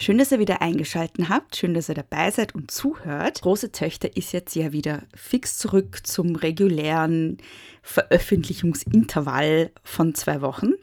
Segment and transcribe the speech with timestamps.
[0.00, 3.42] Schön, dass ihr wieder eingeschaltet habt, schön, dass ihr dabei seid und zuhört.
[3.42, 7.38] Große Töchter ist jetzt ja wieder fix zurück zum regulären
[7.82, 10.74] Veröffentlichungsintervall von zwei Wochen.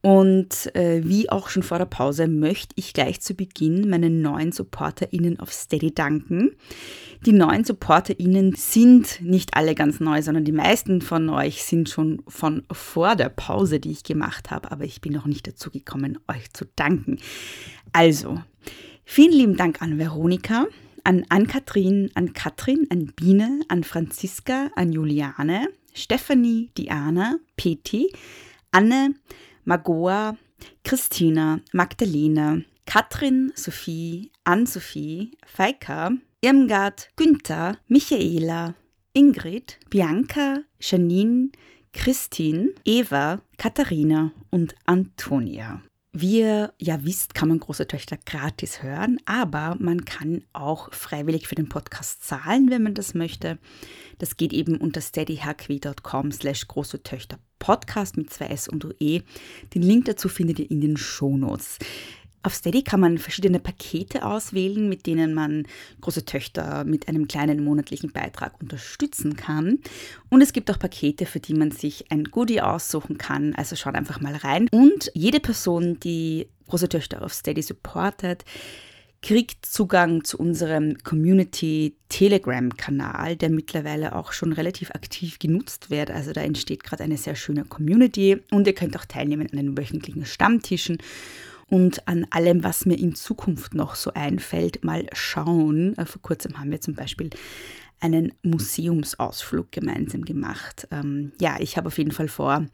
[0.00, 4.50] Und äh, wie auch schon vor der Pause möchte ich gleich zu Beginn meinen neuen
[4.50, 6.56] SupporterInnen auf Steady danken.
[7.24, 12.24] Die neuen SupporterInnen sind nicht alle ganz neu, sondern die meisten von euch sind schon
[12.26, 16.18] von vor der Pause, die ich gemacht habe, aber ich bin noch nicht dazu gekommen,
[16.26, 17.20] euch zu danken.
[17.92, 18.42] Also,
[19.04, 20.66] vielen lieben Dank an Veronika,
[21.04, 28.10] an Ann-Kathrin, an Katrin, an Biene, an Franziska, an Juliane, Stefanie, Diana, Peti,
[28.70, 29.16] Anne,
[29.64, 30.38] Magoa,
[30.84, 36.10] Christina, Magdalena, Katrin, Sophie, Ann-Sophie, Feika,
[36.42, 38.74] Irmgard, Günther, Michaela,
[39.12, 41.50] Ingrid, Bianca, Janine,
[41.92, 45.82] Christine, Eva, Katharina und Antonia.
[46.14, 51.48] Wie ihr ja wisst, kann man große Töchter gratis hören, aber man kann auch freiwillig
[51.48, 53.58] für den Podcast zahlen, wenn man das möchte.
[54.18, 59.22] Das geht eben unter steadyhq.com slash große Töchter Podcast mit zwei S und OE.
[59.72, 61.78] Den Link dazu findet ihr in den Shownotes.
[62.44, 65.64] Auf Steady kann man verschiedene Pakete auswählen, mit denen man
[66.00, 69.78] große Töchter mit einem kleinen monatlichen Beitrag unterstützen kann.
[70.28, 73.54] Und es gibt auch Pakete, für die man sich ein Goodie aussuchen kann.
[73.54, 74.68] Also schaut einfach mal rein.
[74.72, 78.44] Und jede Person, die große Töchter auf Steady supportet,
[79.22, 86.10] kriegt Zugang zu unserem Community Telegram-Kanal, der mittlerweile auch schon relativ aktiv genutzt wird.
[86.10, 89.78] Also da entsteht gerade eine sehr schöne Community und ihr könnt auch teilnehmen an den
[89.78, 90.98] wöchentlichen Stammtischen
[91.72, 95.96] und an allem, was mir in Zukunft noch so einfällt, mal schauen.
[95.96, 97.30] Äh, vor kurzem haben wir zum Beispiel
[97.98, 100.86] einen Museumsausflug gemeinsam gemacht.
[100.90, 102.66] Ähm, ja, ich habe auf jeden Fall vor,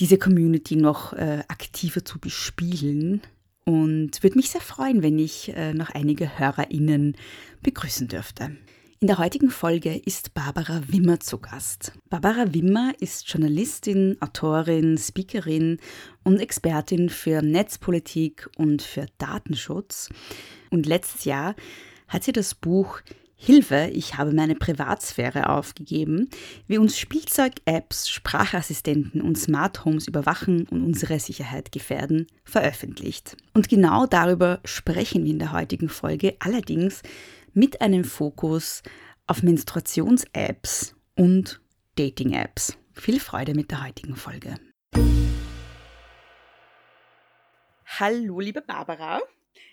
[0.00, 3.20] diese Community noch äh, aktiver zu bespielen
[3.64, 7.16] und würde mich sehr freuen, wenn ich äh, noch einige HörerInnen
[7.62, 8.56] begrüßen dürfte.
[8.98, 11.92] In der heutigen Folge ist Barbara Wimmer zu Gast.
[12.08, 15.76] Barbara Wimmer ist Journalistin, Autorin, Speakerin
[16.24, 20.08] und Expertin für Netzpolitik und für Datenschutz.
[20.70, 21.54] Und letztes Jahr
[22.08, 23.02] hat sie das Buch
[23.38, 26.30] Hilfe, ich habe meine Privatsphäre aufgegeben,
[26.66, 33.36] wie uns Spielzeug-Apps, Sprachassistenten und Smart Homes überwachen und unsere Sicherheit gefährden, veröffentlicht.
[33.52, 37.02] Und genau darüber sprechen wir in der heutigen Folge, allerdings
[37.56, 38.82] mit einem Fokus
[39.26, 41.62] auf Menstruations-Apps und
[41.96, 42.76] Dating-Apps.
[42.92, 44.56] Viel Freude mit der heutigen Folge.
[47.86, 49.22] Hallo, liebe Barbara.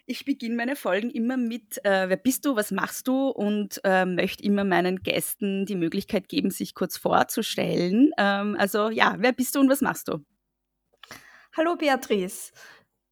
[0.05, 4.05] Ich beginne meine Folgen immer mit, äh, wer bist du, was machst du und äh,
[4.05, 8.11] möchte immer meinen Gästen die Möglichkeit geben, sich kurz vorzustellen.
[8.17, 10.23] Ähm, also ja, wer bist du und was machst du?
[11.57, 12.53] Hallo Beatrice,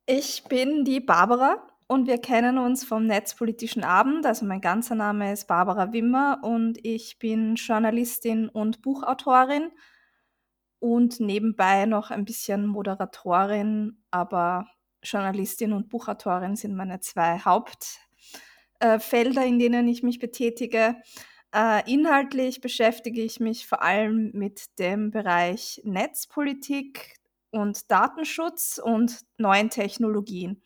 [0.06, 4.26] ich bin die Barbara und wir kennen uns vom Netzpolitischen Abend.
[4.26, 9.74] Also mein ganzer Name ist Barbara Wimmer und ich bin Journalistin und Buchautorin
[10.80, 14.68] und nebenbei noch ein bisschen Moderatorin, aber
[15.04, 20.96] Journalistin und Buchautorin sind meine zwei Hauptfelder, in denen ich mich betätige.
[21.54, 27.18] Äh, inhaltlich beschäftige ich mich vor allem mit dem Bereich Netzpolitik
[27.52, 30.62] und Datenschutz und neuen Technologien.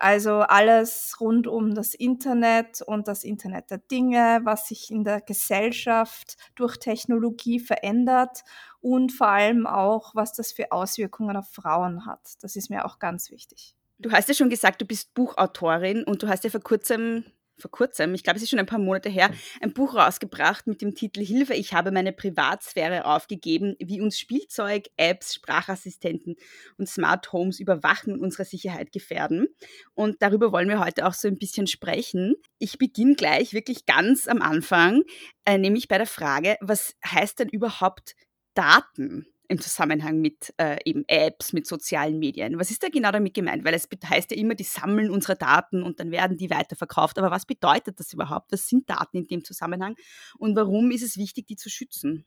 [0.00, 5.20] Also alles rund um das Internet und das Internet der Dinge, was sich in der
[5.20, 8.44] Gesellschaft durch Technologie verändert
[8.80, 12.20] und vor allem auch, was das für Auswirkungen auf Frauen hat.
[12.42, 13.74] Das ist mir auch ganz wichtig.
[13.98, 17.24] Du hast ja schon gesagt, du bist Buchautorin und du hast ja vor kurzem
[17.58, 20.80] vor kurzem, ich glaube, es ist schon ein paar Monate her, ein Buch rausgebracht mit
[20.82, 26.36] dem Titel Hilfe, ich habe meine Privatsphäre aufgegeben, wie uns Spielzeug, Apps, Sprachassistenten
[26.76, 29.48] und Smart Homes überwachen und unsere Sicherheit gefährden.
[29.94, 32.34] Und darüber wollen wir heute auch so ein bisschen sprechen.
[32.58, 35.02] Ich beginne gleich wirklich ganz am Anfang,
[35.44, 38.14] äh, nämlich bei der Frage, was heißt denn überhaupt
[38.54, 39.26] Daten?
[39.48, 42.58] Im Zusammenhang mit äh, eben Apps, mit sozialen Medien.
[42.58, 43.64] Was ist da genau damit gemeint?
[43.64, 47.18] Weil es heißt ja immer, die sammeln unsere Daten und dann werden die weiterverkauft.
[47.18, 48.52] Aber was bedeutet das überhaupt?
[48.52, 49.96] Was sind Daten in dem Zusammenhang?
[50.38, 52.26] Und warum ist es wichtig, die zu schützen?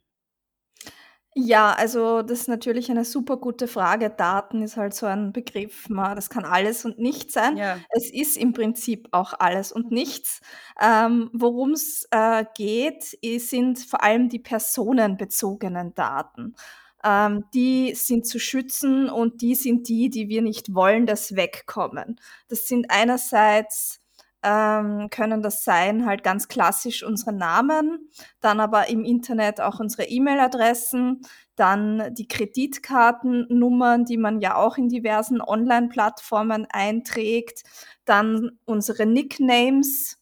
[1.33, 4.09] Ja, also das ist natürlich eine super gute Frage.
[4.09, 7.55] Daten ist halt so ein Begriff, das kann alles und nichts sein.
[7.55, 7.77] Ja.
[7.91, 10.41] Es ist im Prinzip auch alles und nichts.
[10.81, 16.55] Ähm, Worum es äh, geht, sind vor allem die personenbezogenen Daten
[17.03, 22.19] ähm, die sind zu schützen und die sind die, die wir nicht wollen, dass wegkommen.
[22.47, 24.01] Das sind einerseits
[24.43, 28.09] ähm, können das sein, halt ganz klassisch unsere Namen,
[28.39, 31.21] dann aber im Internet auch unsere E-Mail-Adressen,
[31.55, 37.63] dann die Kreditkartennummern, die man ja auch in diversen Online-Plattformen einträgt,
[38.05, 40.17] dann unsere Nicknames,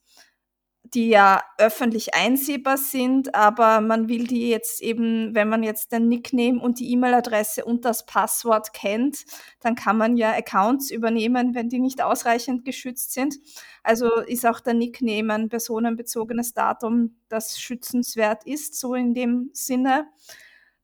[0.93, 6.07] die ja öffentlich einsehbar sind, aber man will die jetzt eben, wenn man jetzt den
[6.07, 9.25] Nickname und die E-Mail-Adresse und das Passwort kennt,
[9.59, 13.35] dann kann man ja Accounts übernehmen, wenn die nicht ausreichend geschützt sind.
[13.83, 20.07] Also ist auch der Nickname ein personenbezogenes Datum, das schützenswert ist, so in dem Sinne.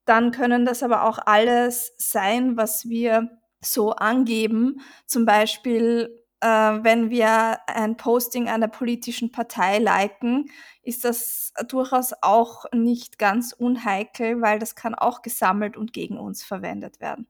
[0.06, 3.30] Dann können das aber auch alles sein, was wir
[3.62, 10.52] so angeben, zum Beispiel äh, wenn wir ein Posting einer politischen Partei liken,
[10.84, 16.44] ist das durchaus auch nicht ganz unheikel, weil das kann auch gesammelt und gegen uns
[16.44, 17.28] verwendet werden.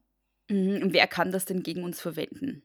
[0.49, 0.81] Mhm.
[0.83, 2.63] Und wer kann das denn gegen uns verwenden?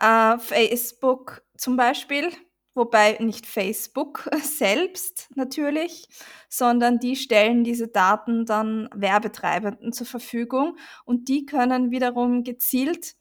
[0.00, 2.30] Äh, Facebook zum Beispiel,
[2.74, 6.08] wobei nicht Facebook selbst natürlich,
[6.48, 13.18] sondern die stellen diese Daten dann Werbetreibenden zur Verfügung und die können wiederum gezielt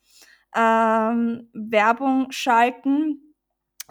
[0.56, 3.36] ähm, Werbung schalten,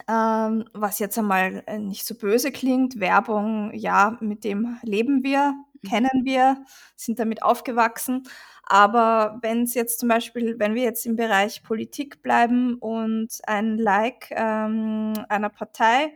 [0.07, 2.99] ähm, was jetzt einmal äh, nicht so böse klingt.
[2.99, 5.89] Werbung, ja, mit dem leben wir, mhm.
[5.89, 6.63] kennen wir,
[6.95, 8.23] sind damit aufgewachsen.
[8.63, 13.77] Aber wenn es jetzt zum Beispiel, wenn wir jetzt im Bereich Politik bleiben und ein
[13.77, 16.13] Like ähm, einer Partei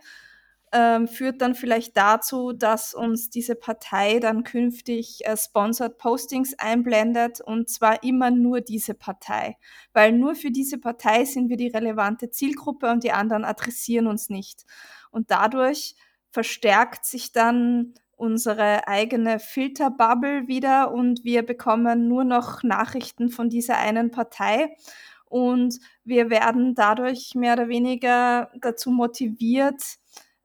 [0.74, 7.42] ähm, führt dann vielleicht dazu, dass uns diese Partei dann künftig äh, Sponsored Postings einblendet
[7.42, 9.58] und zwar immer nur diese Partei,
[9.94, 14.30] weil nur für diese Partei sind wir die relevante Zielgruppe und die anderen adressieren uns
[14.30, 14.66] nicht.
[15.12, 15.96] Und dadurch
[16.30, 23.78] verstärkt sich dann unsere eigene Filterbubble wieder und wir bekommen nur noch Nachrichten von dieser
[23.78, 24.76] einen Partei
[25.26, 29.82] und wir werden dadurch mehr oder weniger dazu motiviert,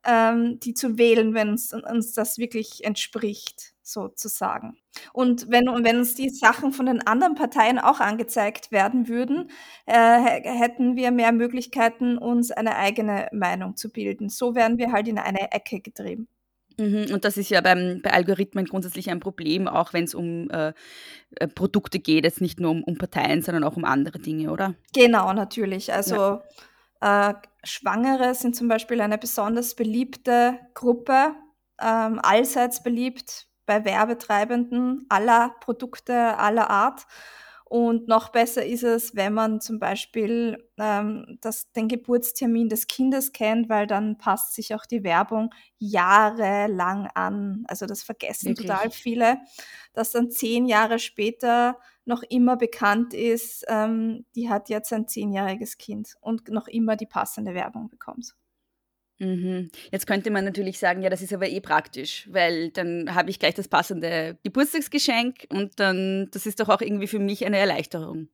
[0.07, 4.77] ähm, die zu wählen, wenn uns, uns das wirklich entspricht, sozusagen.
[5.13, 9.51] Und wenn, wenn uns die Sachen von den anderen Parteien auch angezeigt werden würden,
[9.87, 14.29] äh, hätten wir mehr Möglichkeiten, uns eine eigene Meinung zu bilden.
[14.29, 16.29] So werden wir halt in eine Ecke getrieben.
[16.79, 20.51] Mhm, und das ist ja beim, bei Algorithmen grundsätzlich ein Problem, auch wenn es um
[20.51, 20.73] äh,
[21.37, 24.75] äh, Produkte geht, jetzt nicht nur um, um, Parteien, sondern auch um andere Dinge, oder?
[24.93, 25.93] Genau, natürlich.
[25.93, 27.31] Also ja.
[27.31, 27.35] Äh,
[27.67, 31.35] Schwangere sind zum Beispiel eine besonders beliebte Gruppe,
[31.81, 37.07] ähm, allseits beliebt bei Werbetreibenden aller Produkte aller Art.
[37.69, 43.33] Und noch besser ist es, wenn man zum Beispiel ähm, das, den Geburtstermin des Kindes
[43.33, 47.65] kennt, weil dann passt sich auch die Werbung jahrelang an.
[47.67, 48.69] Also das vergessen Wirklich?
[48.69, 49.39] total viele,
[49.95, 55.77] dass dann zehn Jahre später noch immer bekannt ist, ähm, die hat jetzt ein zehnjähriges
[55.77, 58.35] Kind und noch immer die passende Werbung bekommt.
[59.19, 59.71] Mhm.
[59.91, 63.39] Jetzt könnte man natürlich sagen, ja, das ist aber eh praktisch, weil dann habe ich
[63.39, 68.29] gleich das passende Geburtstagsgeschenk und dann, das ist doch auch irgendwie für mich eine Erleichterung.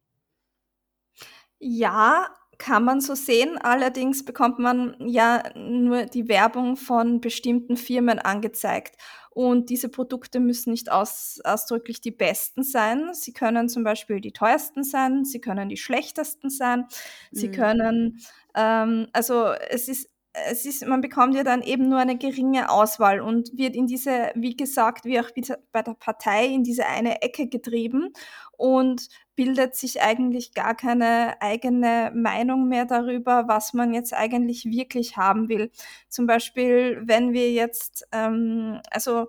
[1.60, 3.58] Ja, kann man so sehen.
[3.58, 8.96] Allerdings bekommt man ja nur die Werbung von bestimmten Firmen angezeigt.
[9.30, 13.14] Und diese Produkte müssen nicht aus, ausdrücklich die besten sein.
[13.14, 16.86] Sie können zum Beispiel die teuersten sein, sie können die schlechtesten sein,
[17.32, 17.52] sie mhm.
[17.52, 18.20] können,
[18.54, 23.20] ähm, also es ist es ist, man bekommt ja dann eben nur eine geringe Auswahl
[23.20, 25.28] und wird in diese, wie gesagt, wie auch
[25.72, 28.12] bei der Partei, in diese eine Ecke getrieben
[28.56, 35.16] und bildet sich eigentlich gar keine eigene Meinung mehr darüber, was man jetzt eigentlich wirklich
[35.16, 35.70] haben will.
[36.08, 39.28] Zum Beispiel, wenn wir jetzt, ähm, also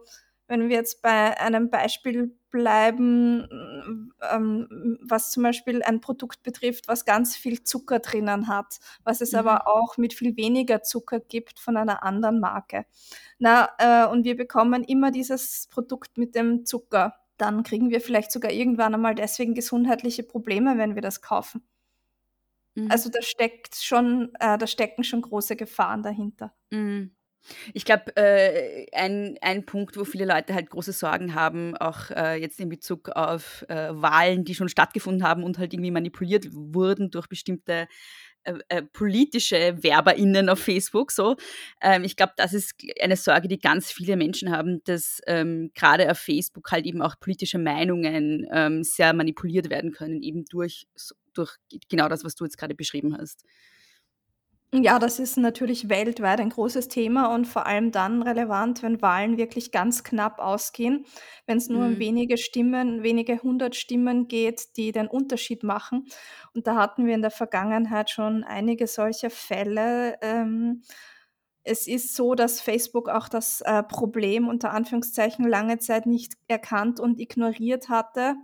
[0.53, 7.05] wenn wir jetzt bei einem Beispiel bleiben, ähm, was zum Beispiel ein Produkt betrifft, was
[7.05, 9.39] ganz viel Zucker drinnen hat, was es mhm.
[9.39, 12.86] aber auch mit viel weniger Zucker gibt von einer anderen Marke.
[13.39, 17.15] Na, äh, und wir bekommen immer dieses Produkt mit dem Zucker.
[17.38, 21.63] Dann kriegen wir vielleicht sogar irgendwann einmal deswegen gesundheitliche Probleme, wenn wir das kaufen.
[22.75, 22.91] Mhm.
[22.91, 26.53] Also da steckt schon, äh, da stecken schon große Gefahren dahinter.
[26.69, 27.15] Mhm.
[27.73, 32.35] Ich glaube, äh, ein, ein Punkt, wo viele Leute halt große Sorgen haben, auch äh,
[32.35, 37.12] jetzt in Bezug auf äh, Wahlen, die schon stattgefunden haben und halt irgendwie manipuliert wurden
[37.12, 37.88] durch bestimmte
[38.43, 41.38] äh, äh, politische WerberInnen auf Facebook so.
[41.81, 46.12] Ähm, ich glaube, das ist eine Sorge, die ganz viele Menschen haben, dass ähm, gerade
[46.12, 50.88] auf Facebook halt eben auch politische Meinungen ähm, sehr manipuliert werden können, eben durch,
[51.33, 51.55] durch
[51.89, 53.45] genau das, was du jetzt gerade beschrieben hast.
[54.82, 59.38] Ja, das ist natürlich weltweit ein großes Thema und vor allem dann relevant, wenn Wahlen
[59.38, 61.06] wirklich ganz knapp ausgehen,
[61.46, 62.00] wenn es nur um mhm.
[62.00, 66.08] wenige Stimmen, wenige hundert Stimmen geht, die den Unterschied machen.
[66.56, 70.18] Und da hatten wir in der Vergangenheit schon einige solcher Fälle.
[70.24, 70.82] Ähm,
[71.63, 77.00] es ist so, dass Facebook auch das äh, Problem unter Anführungszeichen lange Zeit nicht erkannt
[77.00, 78.36] und ignoriert hatte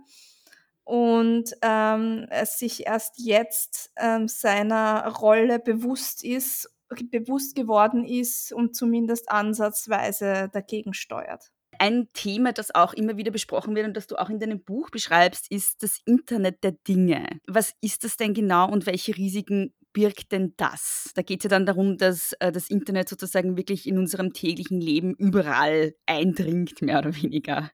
[0.90, 6.68] und ähm, es sich erst jetzt ähm, seiner Rolle bewusst ist,
[7.12, 11.52] bewusst geworden ist und zumindest ansatzweise dagegen steuert.
[11.78, 14.90] Ein Thema, das auch immer wieder besprochen wird und das du auch in deinem Buch
[14.90, 17.38] beschreibst, ist das Internet der Dinge.
[17.46, 21.12] Was ist das denn genau und welche Risiken birgt denn das?
[21.14, 24.80] Da geht es ja dann darum, dass äh, das Internet sozusagen wirklich in unserem täglichen
[24.80, 27.70] Leben überall eindringt, mehr oder weniger.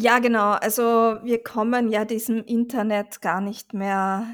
[0.00, 0.52] Ja, genau.
[0.52, 0.82] Also
[1.24, 4.26] wir kommen ja diesem Internet gar nicht mehr,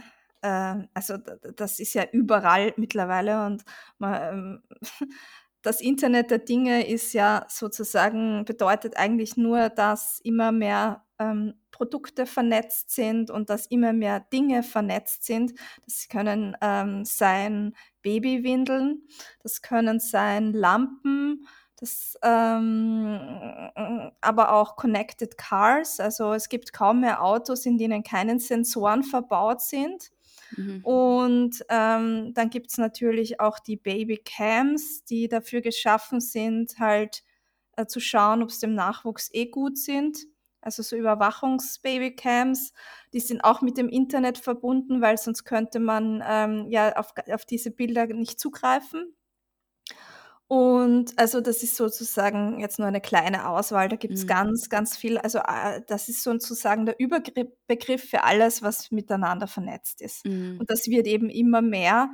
[0.43, 1.17] äh, also
[1.57, 3.65] das ist ja überall mittlerweile und
[3.99, 4.63] man, ähm,
[5.63, 12.27] das Internet der Dinge ist ja sozusagen, bedeutet eigentlich nur, dass immer mehr ähm, Produkte
[12.27, 15.55] vernetzt sind und dass immer mehr Dinge vernetzt sind.
[15.87, 19.09] Das können ähm, sein Babywindeln,
[19.43, 21.47] das können sein Lampen,
[21.85, 26.01] das, ähm, aber auch Connected Cars.
[26.01, 30.11] Also es gibt kaum mehr Autos, in denen keine Sensoren verbaut sind.
[30.57, 30.85] Mhm.
[30.85, 37.23] Und ähm, dann gibt es natürlich auch die Babycams, die dafür geschaffen sind, halt
[37.77, 40.19] äh, zu schauen, ob es dem Nachwuchs eh gut sind.
[40.61, 42.73] Also so Überwachungs-Babycams,
[43.13, 47.45] die sind auch mit dem Internet verbunden, weil sonst könnte man ähm, ja auf, auf
[47.45, 49.15] diese Bilder nicht zugreifen.
[50.51, 54.29] Und also das ist sozusagen jetzt nur eine kleine Auswahl, da gibt's Mhm.
[54.29, 55.17] ganz, ganz viel.
[55.19, 60.27] Also, äh, das ist sozusagen der Überbegriff für alles, was miteinander vernetzt ist.
[60.27, 60.59] Mhm.
[60.61, 62.11] Und das wird eben immer mehr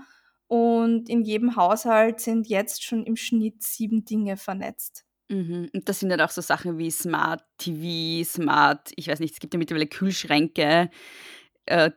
[0.46, 5.04] und in jedem Haushalt sind jetzt schon im Schnitt sieben Dinge vernetzt.
[5.28, 5.70] Mhm.
[5.72, 9.40] Und das sind dann auch so Sachen wie Smart TV, Smart ich weiß nicht, es
[9.40, 10.90] gibt ja mittlerweile Kühlschränke,
[11.66, 11.90] äh,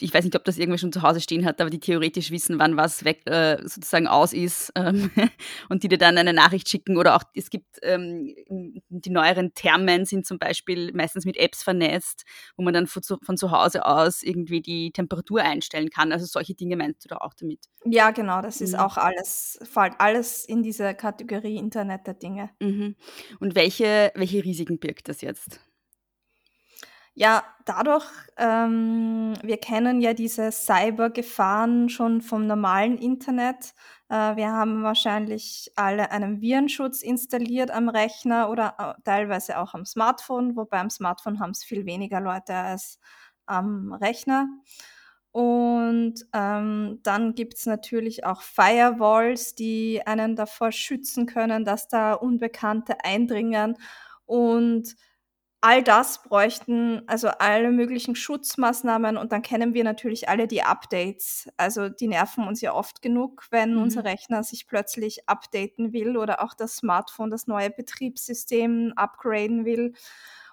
[0.00, 2.58] ich weiß nicht, ob das irgendwer schon zu Hause stehen hat, aber die theoretisch wissen,
[2.58, 5.10] wann was weg äh, sozusagen aus ist ähm,
[5.68, 6.96] und die dir dann eine Nachricht schicken.
[6.96, 8.34] Oder auch es gibt ähm,
[8.88, 12.24] die neueren Thermen sind zum Beispiel meistens mit Apps vernetzt,
[12.56, 16.12] wo man dann von zu, von zu Hause aus irgendwie die Temperatur einstellen kann.
[16.12, 17.60] Also solche Dinge meinst du da auch damit?
[17.84, 18.80] Ja, genau, das ist mhm.
[18.80, 22.50] auch alles, fällt alles in diese Kategorie Internet der Dinge.
[22.60, 22.96] Mhm.
[23.40, 25.60] Und welche, welche Risiken birgt das jetzt?
[27.18, 28.04] Ja, dadurch,
[28.36, 33.72] ähm, wir kennen ja diese Cybergefahren schon vom normalen Internet.
[34.10, 39.86] Äh, wir haben wahrscheinlich alle einen Virenschutz installiert am Rechner oder äh, teilweise auch am
[39.86, 42.98] Smartphone, wobei am Smartphone haben es viel weniger Leute als
[43.46, 44.46] am Rechner.
[45.32, 53.04] Und ähm, dann gibt's natürlich auch Firewalls, die einen davor schützen können, dass da Unbekannte
[53.04, 53.76] eindringen.
[54.26, 54.96] Und
[55.60, 61.48] all das bräuchten also alle möglichen Schutzmaßnahmen und dann kennen wir natürlich alle die Updates.
[61.56, 63.82] Also die nerven uns ja oft genug, wenn mhm.
[63.82, 69.94] unser Rechner sich plötzlich updaten will oder auch das Smartphone das neue Betriebssystem upgraden will.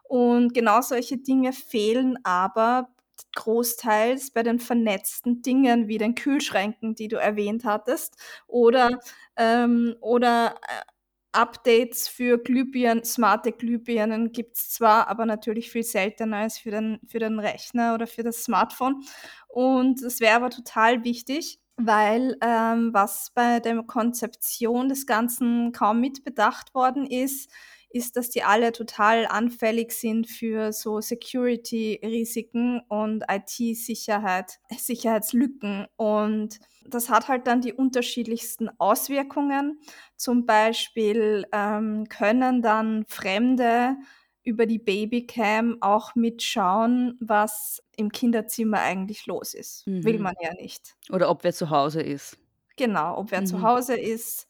[0.03, 2.89] Und genau solche Dinge fehlen aber
[3.35, 8.17] großteils bei den vernetzten Dingen wie den Kühlschränken, die du erwähnt hattest,
[8.47, 8.99] oder,
[9.37, 10.92] ähm, oder äh,
[11.33, 16.99] Updates für Glühbirnen, smarte Glühbirnen gibt es zwar, aber natürlich viel seltener als für den,
[17.07, 19.03] für den Rechner oder für das Smartphone.
[19.47, 25.99] Und das wäre aber total wichtig, weil ähm, was bei der Konzeption des Ganzen kaum
[25.99, 27.51] mitbedacht worden ist,
[27.93, 35.87] ist, dass die alle total anfällig sind für so Security-Risiken und IT-Sicherheit, Sicherheitslücken.
[35.95, 39.79] Und Das hat halt dann die unterschiedlichsten Auswirkungen.
[40.17, 43.95] Zum Beispiel ähm, können dann Fremde
[44.43, 49.87] über die Babycam auch mitschauen, was im Kinderzimmer eigentlich los ist.
[49.87, 50.03] Mhm.
[50.03, 50.95] Will man ja nicht.
[51.11, 52.37] Oder ob wer zu Hause ist.
[52.75, 53.45] Genau, ob wer mhm.
[53.45, 54.47] zu Hause ist.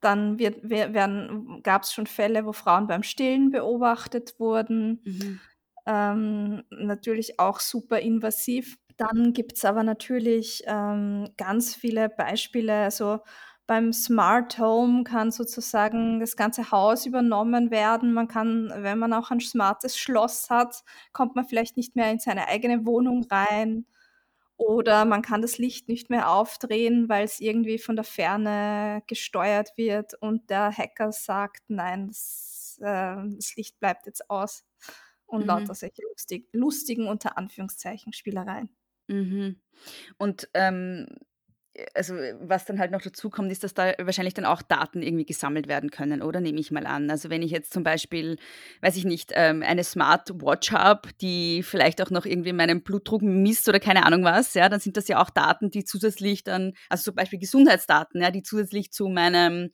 [0.00, 0.36] Dann
[1.62, 5.02] gab es schon Fälle, wo Frauen beim Stillen beobachtet wurden.
[5.04, 5.40] Mhm.
[5.86, 8.78] Ähm, natürlich auch super invasiv.
[8.96, 12.74] Dann gibt es aber natürlich ähm, ganz viele Beispiele.
[12.74, 13.20] Also
[13.66, 18.12] beim Smart Home kann sozusagen das ganze Haus übernommen werden.
[18.12, 22.18] Man kann, wenn man auch ein smartes Schloss hat, kommt man vielleicht nicht mehr in
[22.18, 23.86] seine eigene Wohnung rein.
[24.60, 29.70] Oder man kann das Licht nicht mehr aufdrehen, weil es irgendwie von der Ferne gesteuert
[29.76, 34.66] wird und der Hacker sagt, nein, das, äh, das Licht bleibt jetzt aus.
[35.24, 35.46] Und mhm.
[35.46, 38.68] lauter solche lustig, lustigen, unter Anführungszeichen, Spielereien.
[39.08, 39.62] Mhm.
[40.18, 41.06] Und ähm,
[41.94, 45.24] also was dann halt noch dazu kommt, ist, dass da wahrscheinlich dann auch Daten irgendwie
[45.24, 47.10] gesammelt werden können, oder nehme ich mal an.
[47.10, 48.36] Also wenn ich jetzt zum Beispiel,
[48.80, 53.68] weiß ich nicht, ähm, eine Smartwatch habe, die vielleicht auch noch irgendwie meinen Blutdruck misst
[53.68, 57.04] oder keine Ahnung was, ja, dann sind das ja auch Daten, die zusätzlich dann, also
[57.04, 59.70] zum Beispiel Gesundheitsdaten, ja, die zusätzlich zu meinem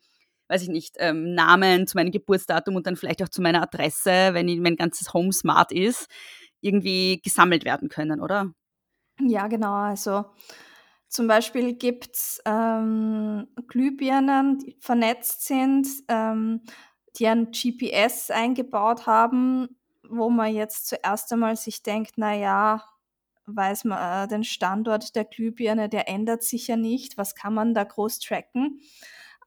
[0.48, 4.30] weiß ich nicht, ähm, Namen, zu meinem Geburtsdatum und dann vielleicht auch zu meiner Adresse,
[4.32, 6.06] wenn mein ganzes Home smart ist,
[6.60, 8.52] irgendwie gesammelt werden können, oder?
[9.20, 9.72] Ja, genau.
[9.72, 10.26] Also
[11.16, 16.62] zum Beispiel gibt's, ähm, Glühbirnen, die vernetzt sind, ähm,
[17.16, 22.84] die ein GPS eingebaut haben, wo man jetzt zuerst einmal sich denkt: „Na ja,
[23.46, 27.16] weiß man äh, den Standort der Glühbirne, der ändert sich ja nicht.
[27.18, 28.80] Was kann man da groß tracken?“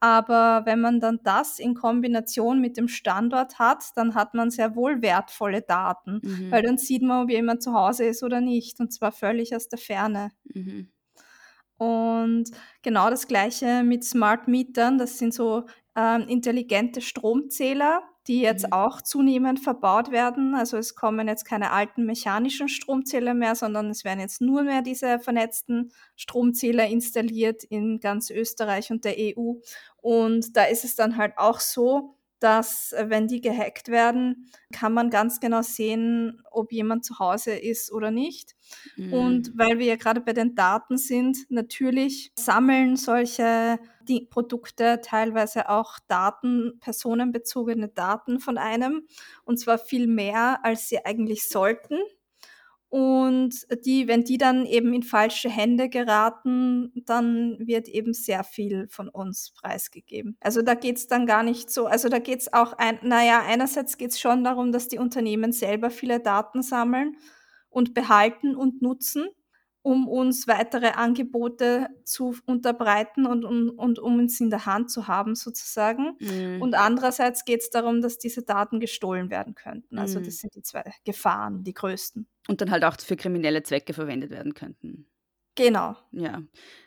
[0.00, 4.74] Aber wenn man dann das in Kombination mit dem Standort hat, dann hat man sehr
[4.76, 6.50] wohl wertvolle Daten, Mhm.
[6.50, 9.68] weil dann sieht man, ob jemand zu Hause ist oder nicht, und zwar völlig aus
[9.68, 10.30] der Ferne.
[10.54, 10.90] Mhm.
[11.80, 12.50] Und
[12.82, 14.98] genau das Gleiche mit Smart Mietern.
[14.98, 15.64] Das sind so
[15.96, 18.74] ähm, intelligente Stromzähler, die jetzt mhm.
[18.74, 20.54] auch zunehmend verbaut werden.
[20.54, 24.82] Also es kommen jetzt keine alten mechanischen Stromzähler mehr, sondern es werden jetzt nur mehr
[24.82, 29.54] diese vernetzten Stromzähler installiert in ganz Österreich und der EU.
[30.02, 34.92] Und da ist es dann halt auch so, dass äh, wenn die gehackt werden, kann
[34.92, 38.56] man ganz genau sehen, ob jemand zu Hause ist oder nicht.
[38.96, 39.12] Mhm.
[39.12, 45.68] Und weil wir ja gerade bei den Daten sind, natürlich sammeln solche die Produkte teilweise
[45.68, 49.06] auch Daten, personenbezogene Daten von einem,
[49.44, 51.98] und zwar viel mehr, als sie eigentlich sollten.
[52.90, 53.54] Und
[53.86, 59.08] die, wenn die dann eben in falsche Hände geraten, dann wird eben sehr viel von
[59.08, 60.36] uns preisgegeben.
[60.40, 64.18] Also da geht's dann gar nicht so, also da geht's auch ein, naja, einerseits geht's
[64.18, 67.16] schon darum, dass die Unternehmen selber viele Daten sammeln
[67.68, 69.28] und behalten und nutzen
[69.82, 75.08] um uns weitere Angebote zu unterbreiten und, und, und um uns in der Hand zu
[75.08, 76.16] haben sozusagen.
[76.20, 76.60] Mhm.
[76.60, 79.98] Und andererseits geht es darum, dass diese Daten gestohlen werden könnten.
[79.98, 80.24] Also mhm.
[80.24, 82.26] das sind die zwei Gefahren, die größten.
[82.48, 85.06] Und dann halt auch für kriminelle Zwecke verwendet werden könnten.
[85.54, 85.96] Genau.
[86.12, 86.42] Ja.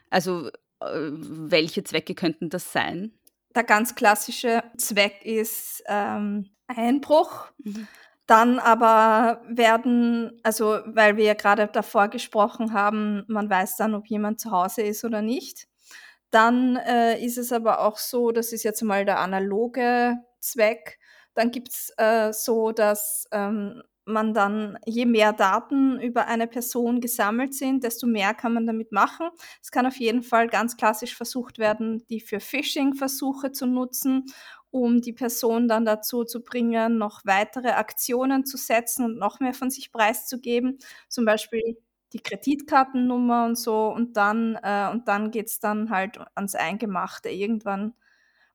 [0.09, 3.13] Also äh, welche Zwecke könnten das sein?
[3.55, 7.47] Der ganz klassische Zweck ist ähm, Einbruch.
[7.57, 7.87] Mhm
[8.33, 14.07] dann aber werden, also weil wir ja gerade davor gesprochen haben, man weiß dann, ob
[14.07, 15.67] jemand zu Hause ist oder nicht.
[16.31, 20.97] Dann äh, ist es aber auch so, das ist jetzt mal der analoge Zweck.
[21.35, 27.53] Dann gibt's äh, so, dass ähm, man dann, je mehr Daten über eine Person gesammelt
[27.53, 29.27] sind, desto mehr kann man damit machen.
[29.61, 34.25] Es kann auf jeden Fall ganz klassisch versucht werden, die für Phishing-Versuche zu nutzen
[34.73, 39.53] um die Person dann dazu zu bringen, noch weitere Aktionen zu setzen und noch mehr
[39.53, 40.79] von sich preiszugeben.
[41.09, 41.77] Zum Beispiel
[42.11, 47.93] die Kreditkartennummer und so und dann, äh, dann geht's dann halt ans Eingemachte irgendwann.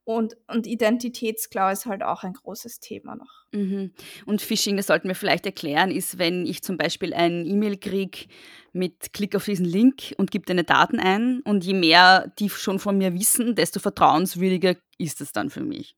[0.02, 3.44] Und, und Identitätsklau ist halt auch ein großes Thema noch.
[3.52, 3.92] Mhm.
[4.26, 8.26] Und Phishing, das sollten wir vielleicht erklären, ist, wenn ich zum Beispiel ein E-Mail kriege
[8.72, 12.80] mit Klick auf diesen Link und gebe deine Daten ein und je mehr die schon
[12.80, 15.94] von mir wissen, desto vertrauenswürdiger ist es dann für mich.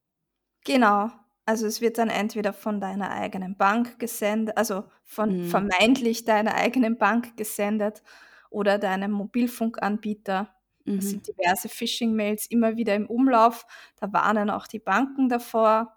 [0.65, 1.11] Genau.
[1.47, 5.41] Also es wird dann entweder von deiner eigenen Bank gesendet, also von Mhm.
[5.41, 8.03] vermeintlich deiner eigenen Bank gesendet
[8.51, 10.55] oder deinem Mobilfunkanbieter.
[10.97, 11.11] Es Mhm.
[11.11, 13.65] sind diverse Phishing-Mails immer wieder im Umlauf.
[13.97, 15.97] Da warnen auch die Banken davor.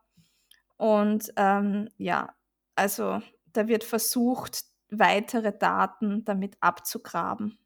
[0.77, 2.35] Und ähm, ja,
[2.75, 3.21] also
[3.53, 7.59] da wird versucht, weitere Daten damit abzugraben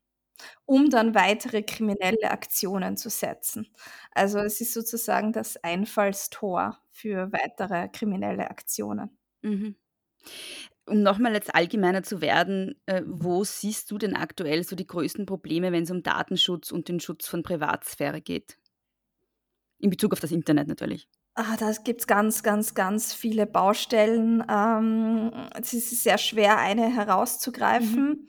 [0.65, 3.67] um dann weitere kriminelle Aktionen zu setzen.
[4.11, 9.17] Also es ist sozusagen das Einfallstor für weitere kriminelle Aktionen.
[9.41, 9.75] Mhm.
[10.85, 15.25] Um nochmal jetzt allgemeiner zu werden, äh, wo siehst du denn aktuell so die größten
[15.25, 18.57] Probleme, wenn es um Datenschutz und den Schutz von Privatsphäre geht?
[19.79, 21.07] In Bezug auf das Internet natürlich.
[21.39, 24.43] Ah, da gibt's ganz, ganz, ganz viele Baustellen.
[24.49, 28.27] Ähm, es ist sehr schwer, eine herauszugreifen.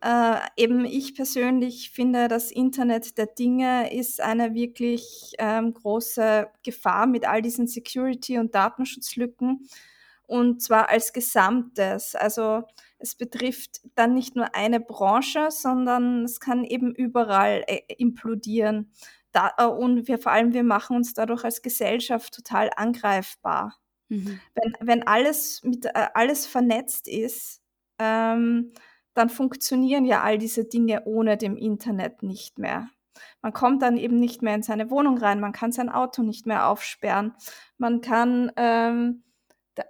[0.00, 7.06] Äh, eben ich persönlich finde, das Internet der Dinge ist eine wirklich ähm, große Gefahr
[7.06, 9.68] mit all diesen Security- und Datenschutzlücken
[10.28, 12.14] und zwar als Gesamtes.
[12.14, 12.62] Also
[12.98, 18.92] es betrifft dann nicht nur eine Branche, sondern es kann eben überall äh, implodieren.
[19.32, 23.78] Da, äh, und wir vor allem, wir machen uns dadurch als Gesellschaft total angreifbar.
[24.10, 24.38] Mhm.
[24.54, 27.62] Wenn, wenn alles mit äh, alles vernetzt ist,
[27.98, 28.72] ähm,
[29.18, 32.88] dann funktionieren ja all diese Dinge ohne dem Internet nicht mehr.
[33.42, 36.46] Man kommt dann eben nicht mehr in seine Wohnung rein, man kann sein Auto nicht
[36.46, 37.34] mehr aufsperren,
[37.76, 39.24] man kann ähm,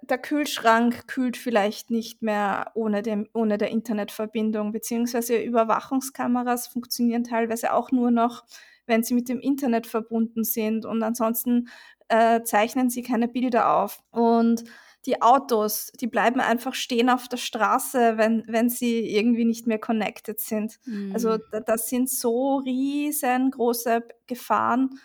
[0.02, 7.72] der Kühlschrank kühlt vielleicht nicht mehr ohne, dem, ohne der Internetverbindung, beziehungsweise Überwachungskameras funktionieren teilweise
[7.72, 8.44] auch nur noch,
[8.86, 11.68] wenn sie mit dem Internet verbunden sind und ansonsten
[12.08, 14.02] äh, zeichnen sie keine Bilder auf.
[14.10, 14.64] Und
[15.08, 19.78] die Autos, die bleiben einfach stehen auf der Straße, wenn, wenn sie irgendwie nicht mehr
[19.80, 20.78] connected sind.
[20.84, 21.10] Mhm.
[21.14, 25.00] Also das sind so riesengroße Gefahren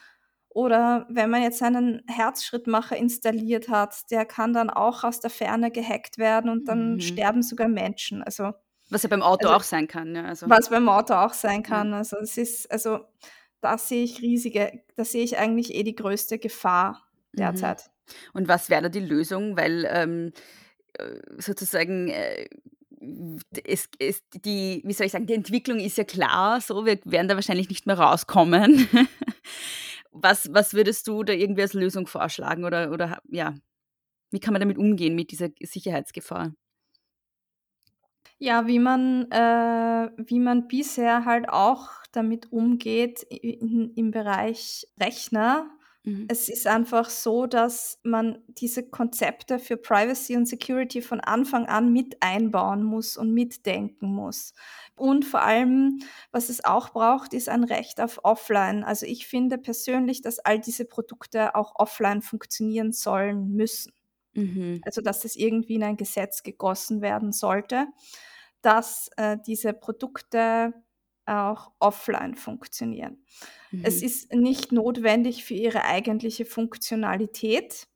[0.50, 5.72] oder wenn man jetzt einen Herzschrittmacher installiert hat, der kann dann auch aus der Ferne
[5.72, 7.00] gehackt werden und dann Mhm.
[7.00, 8.22] sterben sogar Menschen.
[8.22, 8.52] Also
[8.90, 10.14] Was ja beim Auto Also- auch sein kann.
[10.16, 10.48] Ja, also.
[10.50, 11.94] was beim Auto auch sein kann.
[11.94, 13.00] Also es ist, also
[13.62, 17.38] da sehe ich riesige, da sehe ich eigentlich eh die größte Gefahr Mhm.
[17.38, 17.90] derzeit.
[18.34, 19.58] Und was wäre da die Lösung?
[19.58, 20.34] Weil ähm,
[20.94, 22.48] äh, sozusagen äh,
[23.66, 27.28] es, es, die, wie soll ich sagen, die Entwicklung ist ja klar, so, wir werden
[27.28, 28.88] da wahrscheinlich nicht mehr rauskommen.
[30.12, 32.64] was, was würdest du da irgendwie als Lösung vorschlagen?
[32.64, 33.56] Oder, oder ja,
[34.32, 36.54] wie kann man damit umgehen mit dieser Sicherheitsgefahr?
[38.40, 45.70] Ja, wie man, äh, wie man bisher halt auch damit umgeht in, im Bereich Rechner.
[46.04, 46.28] Mhm.
[46.30, 51.94] Es ist einfach so, dass man diese Konzepte für Privacy und Security von Anfang an
[51.94, 54.54] mit einbauen muss und mitdenken muss.
[54.96, 56.00] Und vor allem,
[56.32, 58.84] was es auch braucht, ist ein Recht auf Offline.
[58.84, 63.94] Also ich finde persönlich, dass all diese Produkte auch offline funktionieren sollen müssen.
[64.34, 64.82] Mhm.
[64.84, 67.88] Also dass das irgendwie in ein Gesetz gegossen werden sollte,
[68.62, 70.74] dass äh, diese Produkte
[71.26, 73.26] auch offline funktionieren.
[73.82, 74.04] Es Mhm.
[74.04, 77.88] ist nicht notwendig für ihre eigentliche Funktionalität,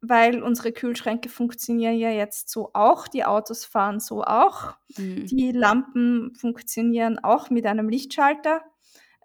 [0.00, 5.30] weil unsere Kühlschränke funktionieren ja jetzt so auch, die Autos fahren so auch, Mhm.
[5.30, 8.62] die Lampen funktionieren auch mit einem Lichtschalter.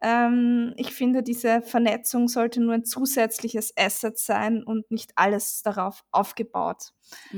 [0.02, 6.04] Ähm, ich finde, diese Vernetzung sollte nur ein zusätzliches Asset sein und nicht alles darauf
[6.12, 6.90] aufgebaut,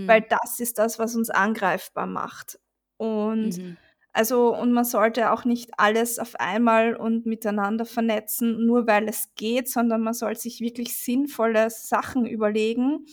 [0.05, 0.29] weil Mhm.
[0.29, 2.59] das ist das, was uns angreifbar macht.
[2.97, 3.77] Und Mhm.
[4.15, 9.35] Also, und man sollte auch nicht alles auf einmal und miteinander vernetzen, nur weil es
[9.35, 13.05] geht, sondern man soll sich wirklich sinnvolle Sachen überlegen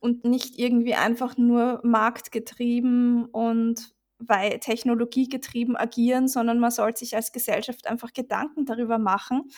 [0.00, 7.32] und nicht irgendwie einfach nur marktgetrieben und weil technologiegetrieben agieren, sondern man soll sich als
[7.32, 9.50] Gesellschaft einfach Gedanken darüber machen,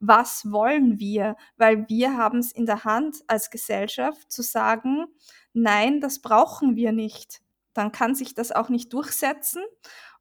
[0.00, 1.36] was wollen wir?
[1.58, 5.06] Weil wir haben es in der Hand als Gesellschaft zu sagen,
[5.52, 7.40] nein, das brauchen wir nicht.
[7.74, 9.62] Dann kann sich das auch nicht durchsetzen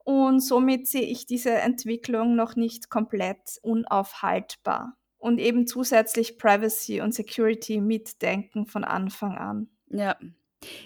[0.10, 4.98] und somit sehe ich diese Entwicklung noch nicht komplett unaufhaltbar.
[5.20, 9.70] Und eben zusätzlich Privacy und Security mitdenken von Anfang an.
[9.92, 10.18] Ja.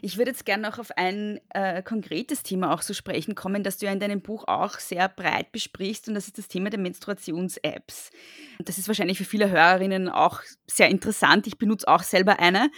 [0.02, 3.78] Ich würde jetzt gerne noch auf ein äh, konkretes Thema auch zu sprechen kommen, das
[3.78, 6.80] du ja in deinem Buch auch sehr breit besprichst, und das ist das Thema der
[6.80, 8.12] Menstruations-Apps.
[8.60, 11.48] Das ist wahrscheinlich für viele Hörerinnen auch sehr interessant.
[11.48, 12.70] Ich benutze auch selber eine.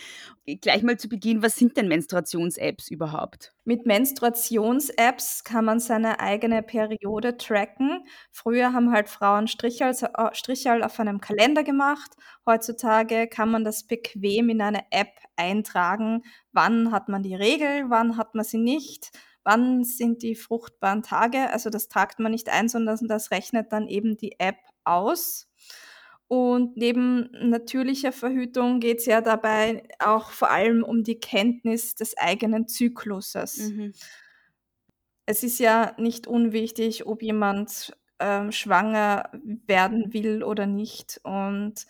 [0.62, 3.56] Gleich mal zu Beginn, was sind denn Menstruations-Apps überhaupt?
[3.64, 8.06] Mit Menstruations-Apps kann man seine eigene Periode tracken.
[8.32, 12.12] Früher haben halt Frauen Strichel, äh, Strichel auf einem Kalender gemacht.
[12.46, 16.22] Heutzutage kann man das bequem in eine App eintragen.
[16.52, 19.10] Wann hat man die Regel, wann hat man sie nicht,
[19.44, 21.50] wann sind die fruchtbaren Tage.
[21.50, 25.48] Also das tragt man nicht ein, sondern das rechnet dann eben die App aus.
[26.28, 32.18] Und neben natürlicher Verhütung geht es ja dabei auch vor allem um die Kenntnis des
[32.18, 33.70] eigenen Zykluses.
[33.70, 33.94] Mhm.
[35.28, 39.30] Es ist ja nicht unwichtig, ob jemand ähm, schwanger
[39.68, 41.86] werden will oder nicht und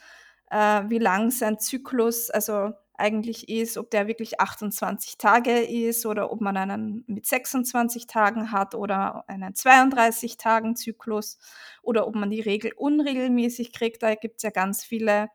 [0.49, 6.31] äh, wie lang sein Zyklus also eigentlich ist, ob der wirklich 28 Tage ist oder
[6.31, 11.37] ob man einen mit 26 Tagen hat oder einen 32 Tagen Zyklus
[11.81, 14.03] oder ob man die Regel unregelmäßig kriegt.
[14.03, 15.29] Da gibt es ja ganz viele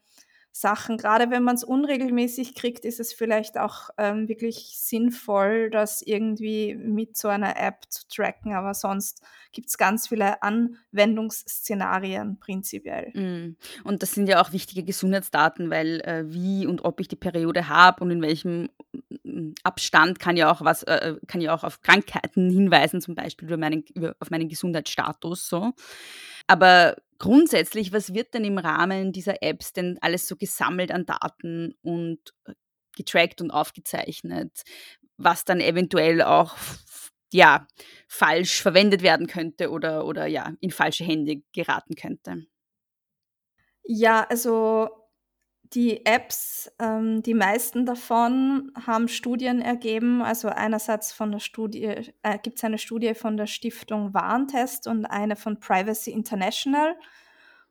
[0.52, 0.96] Sachen.
[0.96, 6.74] Gerade wenn man es unregelmäßig kriegt, ist es vielleicht auch ähm, wirklich sinnvoll, das irgendwie
[6.74, 8.52] mit so einer App zu tracken.
[8.54, 13.10] Aber sonst gibt es ganz viele Anwendungsszenarien prinzipiell.
[13.14, 13.56] Mm.
[13.84, 17.68] Und das sind ja auch wichtige Gesundheitsdaten, weil äh, wie und ob ich die Periode
[17.68, 18.70] habe und in welchem
[19.22, 23.46] mm, Abstand kann ja auch was, äh, kann ja auch auf Krankheiten hinweisen, zum Beispiel
[23.46, 25.48] über meinen, über, auf meinen Gesundheitsstatus.
[25.48, 25.72] So.
[26.50, 31.76] Aber grundsätzlich, was wird denn im Rahmen dieser Apps denn alles so gesammelt an Daten
[31.82, 32.54] und äh,
[32.96, 34.62] getrackt und aufgezeichnet,
[35.16, 36.56] was dann eventuell auch
[37.32, 37.68] ja,
[38.08, 42.46] falsch verwendet werden könnte oder, oder ja, in falsche Hände geraten könnte?
[43.84, 44.88] Ja, also
[45.74, 50.20] die Apps, ähm, die meisten davon haben Studien ergeben.
[50.20, 51.84] Also einerseits von der Studie,
[52.22, 56.96] äh, gibt es eine Studie von der Stiftung Warentest und eine von Privacy International.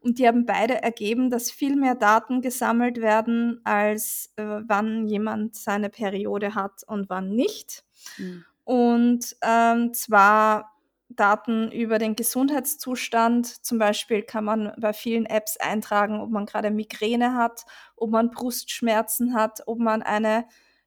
[0.01, 5.55] Und die haben beide ergeben, dass viel mehr Daten gesammelt werden, als äh, wann jemand
[5.55, 7.83] seine Periode hat und wann nicht.
[8.17, 8.45] Mhm.
[8.63, 10.78] Und ähm, zwar
[11.09, 13.47] Daten über den Gesundheitszustand.
[13.65, 18.29] Zum Beispiel kann man bei vielen Apps eintragen, ob man gerade Migräne hat, ob man
[18.29, 20.45] Brustschmerzen hat, ob man eine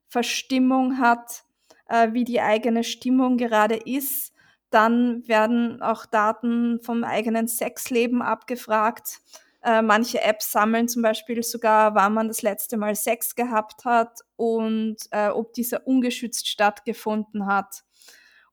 [0.08, 1.44] Verstimmung hat,
[1.88, 4.32] äh, wie die eigene Stimmung gerade ist.
[4.70, 9.20] Dann werden auch Daten vom eigenen Sexleben abgefragt.
[9.62, 14.20] Äh, manche Apps sammeln zum Beispiel sogar, wann man das letzte Mal Sex gehabt hat
[14.36, 17.84] und äh, ob dieser ungeschützt stattgefunden hat.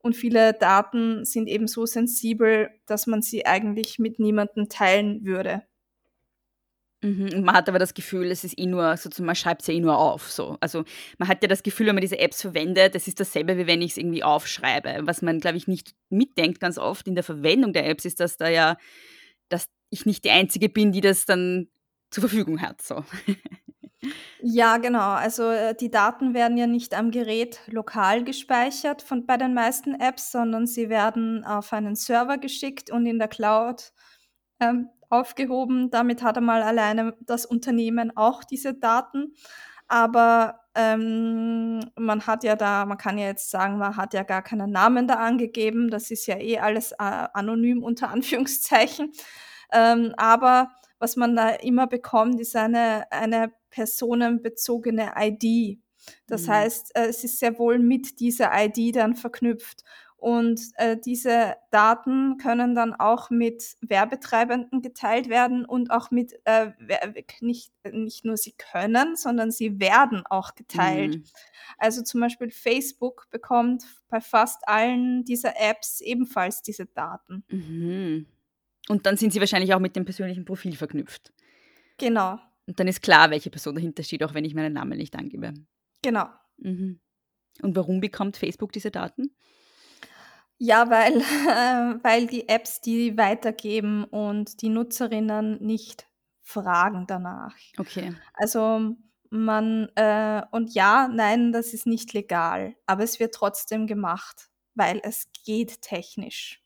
[0.01, 5.63] Und viele Daten sind eben so sensibel, dass man sie eigentlich mit niemandem teilen würde.
[7.01, 9.73] Mhm, man hat aber das Gefühl, es ist eh nur, sozusagen, man schreibt es ja
[9.73, 10.29] eh nur auf.
[10.31, 10.57] So.
[10.59, 10.83] Also
[11.17, 13.81] man hat ja das Gefühl, wenn man diese Apps verwendet, das ist dasselbe, wie wenn
[13.81, 15.01] ich es irgendwie aufschreibe.
[15.03, 18.35] Was man, glaube ich, nicht mitdenkt ganz oft in der Verwendung der Apps, ist, dass
[18.35, 18.77] da ja,
[19.47, 21.69] dass ich nicht die Einzige bin, die das dann
[22.11, 22.81] zur Verfügung hat.
[22.81, 23.05] So.
[24.41, 25.11] Ja, genau.
[25.11, 29.95] Also äh, die Daten werden ja nicht am Gerät lokal gespeichert von, bei den meisten
[29.99, 33.91] Apps, sondern sie werden auf einen Server geschickt und in der Cloud
[34.61, 35.89] ähm, aufgehoben.
[35.91, 39.33] Damit hat einmal alleine das Unternehmen auch diese Daten.
[39.87, 44.43] Aber ähm, man hat ja da, man kann ja jetzt sagen, man hat ja gar
[44.43, 45.89] keinen Namen da angegeben.
[45.89, 46.95] Das ist ja eh alles äh,
[47.33, 49.11] anonym unter Anführungszeichen.
[49.73, 55.79] Ähm, aber was man da immer bekommt, ist eine, eine personenbezogene ID.
[56.27, 56.51] Das mhm.
[56.51, 59.83] heißt, äh, es ist sehr wohl mit dieser ID dann verknüpft.
[60.19, 66.71] Und äh, diese Daten können dann auch mit Werbetreibenden geteilt werden und auch mit, äh,
[67.39, 71.15] nicht, nicht nur sie können, sondern sie werden auch geteilt.
[71.15, 71.23] Mhm.
[71.77, 77.45] Also zum Beispiel Facebook bekommt bei fast allen dieser Apps ebenfalls diese Daten.
[77.47, 78.25] Mhm.
[78.89, 81.31] Und dann sind sie wahrscheinlich auch mit dem persönlichen Profil verknüpft.
[81.97, 82.39] Genau.
[82.65, 85.53] Und dann ist klar, welche Person dahinter steht, auch wenn ich meinen Namen nicht angebe.
[86.01, 86.25] Genau.
[86.57, 86.99] Mhm.
[87.61, 89.35] Und warum bekommt Facebook diese Daten?
[90.57, 96.07] Ja, weil, äh, weil die Apps die weitergeben und die Nutzerinnen nicht
[96.41, 97.55] fragen danach.
[97.77, 98.15] Okay.
[98.33, 98.95] Also
[99.29, 104.99] man, äh, und ja, nein, das ist nicht legal, aber es wird trotzdem gemacht, weil
[105.03, 106.63] es geht technisch.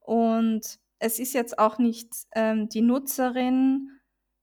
[0.00, 3.90] Und es ist jetzt auch nicht ähm, die Nutzerin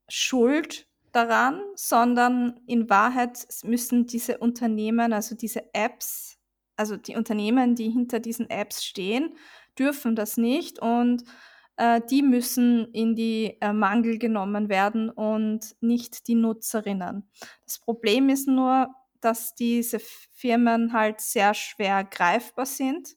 [0.10, 6.38] schuld daran, sondern in Wahrheit müssen diese Unternehmen, also diese Apps,
[6.76, 9.36] also die Unternehmen, die hinter diesen Apps stehen,
[9.78, 11.24] dürfen das nicht und
[11.78, 17.30] äh, die müssen in die äh, Mangel genommen werden und nicht die Nutzerinnen.
[17.66, 23.16] Das Problem ist nur, dass diese Firmen halt sehr schwer greifbar sind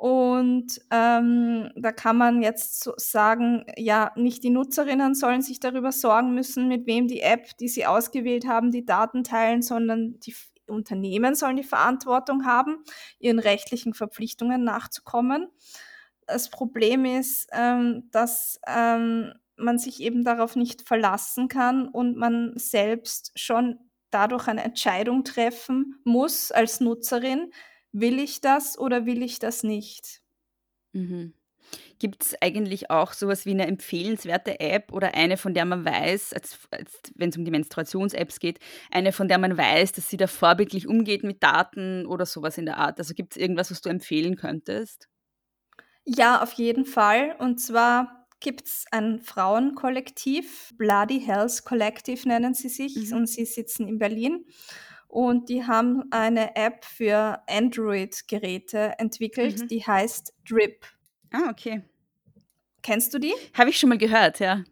[0.00, 5.92] und ähm, da kann man jetzt so sagen, ja, nicht die Nutzerinnen sollen sich darüber
[5.92, 10.34] sorgen müssen, mit wem die App, die sie ausgewählt haben, die Daten teilen, sondern die
[10.66, 12.82] Unternehmen sollen die Verantwortung haben,
[13.18, 15.48] ihren rechtlichen Verpflichtungen nachzukommen.
[16.26, 22.54] Das Problem ist, ähm, dass ähm, man sich eben darauf nicht verlassen kann und man
[22.56, 23.78] selbst schon
[24.10, 27.50] dadurch eine Entscheidung treffen muss als Nutzerin,
[27.92, 30.22] will ich das oder will ich das nicht?
[30.92, 31.34] Mhm.
[31.98, 36.34] Gibt es eigentlich auch sowas wie eine empfehlenswerte App oder eine, von der man weiß,
[37.14, 38.58] wenn es um die Menstruations-Apps geht,
[38.90, 42.66] eine, von der man weiß, dass sie da vorbildlich umgeht mit Daten oder sowas in
[42.66, 42.98] der Art?
[42.98, 45.08] Also gibt es irgendwas, was du empfehlen könntest?
[46.04, 47.36] Ja, auf jeden Fall.
[47.38, 53.18] Und zwar gibt es ein Frauenkollektiv, Bloody Health Collective nennen sie sich, mhm.
[53.18, 54.46] und sie sitzen in Berlin
[55.10, 59.68] und die haben eine App für Android-Geräte entwickelt, mhm.
[59.68, 60.86] die heißt Drip.
[61.32, 61.82] Ah, okay.
[62.82, 63.34] Kennst du die?
[63.54, 64.62] Habe ich schon mal gehört, ja.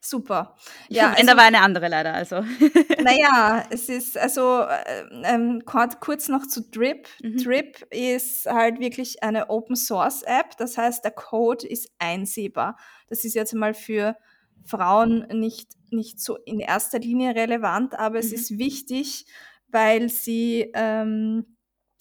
[0.00, 0.56] Super.
[0.88, 2.12] Ja, also, aber eine andere leider.
[2.14, 2.44] Also.
[3.02, 7.06] Naja, es ist also äh, ähm, kurz noch zu Drip.
[7.22, 7.36] Mhm.
[7.36, 10.56] Drip ist halt wirklich eine Open Source App.
[10.58, 12.76] Das heißt, der Code ist einsehbar.
[13.06, 14.16] Das ist jetzt mal für
[14.64, 18.34] Frauen nicht, nicht so in erster Linie relevant, aber es mhm.
[18.34, 19.26] ist wichtig,
[19.68, 21.56] weil sie ähm,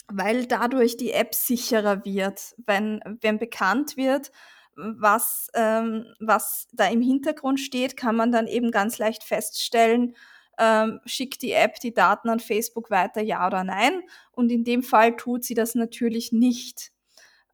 [0.08, 2.56] weil dadurch die App sicherer wird.
[2.65, 4.32] Wenn, wenn bekannt wird,
[4.76, 10.15] was, ähm, was da im Hintergrund steht, kann man dann eben ganz leicht feststellen,
[10.58, 14.02] ähm, schickt die App die Daten an Facebook weiter, ja oder nein.
[14.32, 16.91] Und in dem Fall tut sie das natürlich nicht.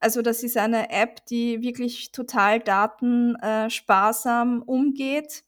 [0.02, 5.44] Also das ist eine App, die wirklich total datensparsam umgeht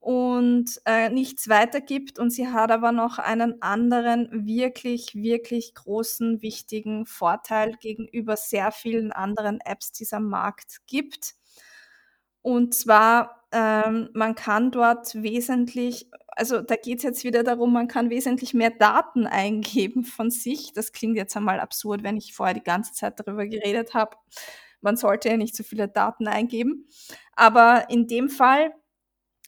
[0.00, 2.18] und äh, nichts weitergibt.
[2.18, 9.12] Und sie hat aber noch einen anderen wirklich, wirklich großen, wichtigen Vorteil gegenüber sehr vielen
[9.12, 11.34] anderen Apps, die es am Markt gibt.
[12.42, 17.88] Und zwar, ähm, man kann dort wesentlich, also da geht es jetzt wieder darum, man
[17.88, 20.72] kann wesentlich mehr Daten eingeben von sich.
[20.72, 24.16] Das klingt jetzt einmal absurd, wenn ich vorher die ganze Zeit darüber geredet habe.
[24.80, 26.88] Man sollte ja nicht so viele Daten eingeben.
[27.34, 28.72] Aber in dem Fall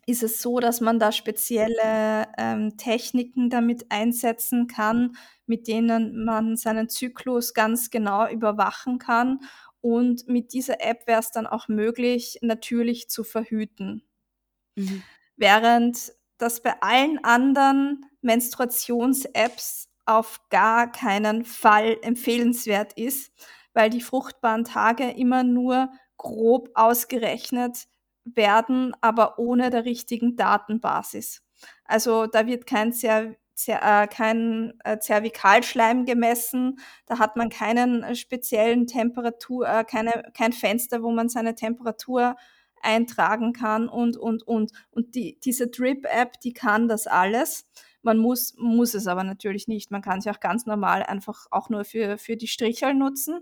[0.06, 5.16] ist es so, dass man da spezielle ähm, Techniken damit einsetzen kann,
[5.46, 9.40] mit denen man seinen Zyklus ganz genau überwachen kann.
[9.80, 14.02] Und mit dieser App wäre es dann auch möglich, natürlich zu verhüten.
[14.76, 15.02] Mhm.
[15.36, 23.32] Während das bei allen anderen Menstruations-Apps auf gar keinen Fall empfehlenswert ist,
[23.74, 27.86] weil die fruchtbaren Tage immer nur grob ausgerechnet
[28.24, 31.42] werden, aber ohne der richtigen Datenbasis.
[31.84, 38.02] Also da wird kein, Zer Zer äh, kein äh, Zervikalschleim gemessen, da hat man keinen
[38.02, 42.36] äh, speziellen Temperatur, äh, keine, kein Fenster, wo man seine Temperatur
[42.82, 44.72] eintragen kann und, und, und.
[44.90, 47.66] Und die, diese Drip-App, die kann das alles.
[48.02, 49.90] Man muss, muss es aber natürlich nicht.
[49.90, 53.40] Man kann sie auch ganz normal einfach auch nur für, für die Strichel nutzen.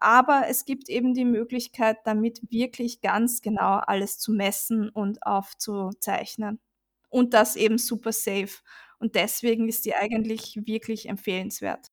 [0.00, 6.60] Aber es gibt eben die Möglichkeit, damit wirklich ganz genau alles zu messen und aufzuzeichnen.
[7.08, 8.60] Und das eben super safe.
[9.00, 11.90] Und deswegen ist die eigentlich wirklich empfehlenswert.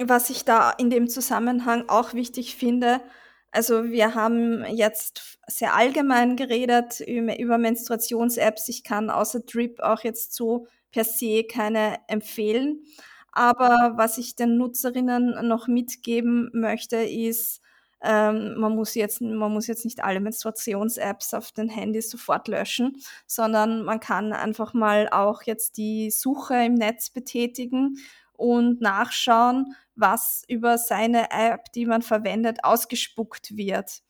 [0.00, 3.00] Was ich da in dem Zusammenhang auch wichtig finde,
[3.50, 8.68] also wir haben jetzt sehr allgemein geredet über, Menstruations-Apps.
[8.68, 12.84] Ich kann außer Drip auch jetzt so per se keine empfehlen.
[13.32, 17.60] Aber was ich den Nutzerinnen noch mitgeben möchte, ist,
[18.02, 22.96] ähm, man, muss jetzt, man muss jetzt nicht alle Menstruations-Apps auf den Handys sofort löschen,
[23.26, 27.96] sondern man kann einfach mal auch jetzt die Suche im Netz betätigen
[28.34, 34.02] und nachschauen, was über seine App, die man verwendet, ausgespuckt wird.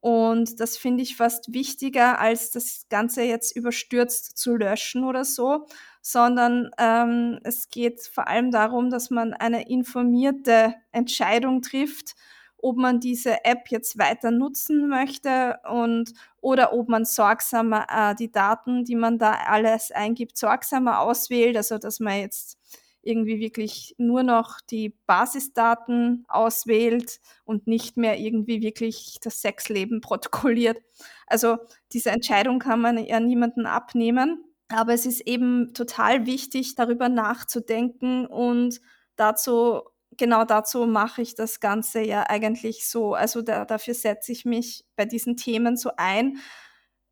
[0.00, 5.66] Und das finde ich fast wichtiger, als das Ganze jetzt überstürzt zu löschen oder so,
[6.00, 12.16] sondern ähm, es geht vor allem darum, dass man eine informierte Entscheidung trifft,
[12.58, 18.32] ob man diese App jetzt weiter nutzen möchte und oder ob man sorgsamer äh, die
[18.32, 22.58] Daten, die man da alles eingibt, sorgsamer auswählt, also dass man jetzt
[23.02, 30.80] irgendwie wirklich nur noch die Basisdaten auswählt und nicht mehr irgendwie wirklich das Sexleben protokolliert.
[31.26, 31.58] Also
[31.92, 34.44] diese Entscheidung kann man ja niemanden abnehmen.
[34.68, 38.80] Aber es ist eben total wichtig, darüber nachzudenken und
[39.16, 39.82] dazu,
[40.16, 43.14] genau dazu mache ich das Ganze ja eigentlich so.
[43.14, 46.38] Also da, dafür setze ich mich bei diesen Themen so ein,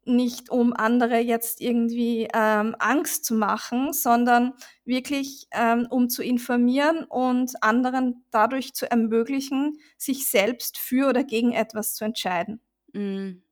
[0.05, 7.05] nicht um andere jetzt irgendwie ähm, Angst zu machen, sondern wirklich ähm, um zu informieren
[7.05, 12.61] und anderen dadurch zu ermöglichen, sich selbst für oder gegen etwas zu entscheiden.
[12.93, 13.43] Mm.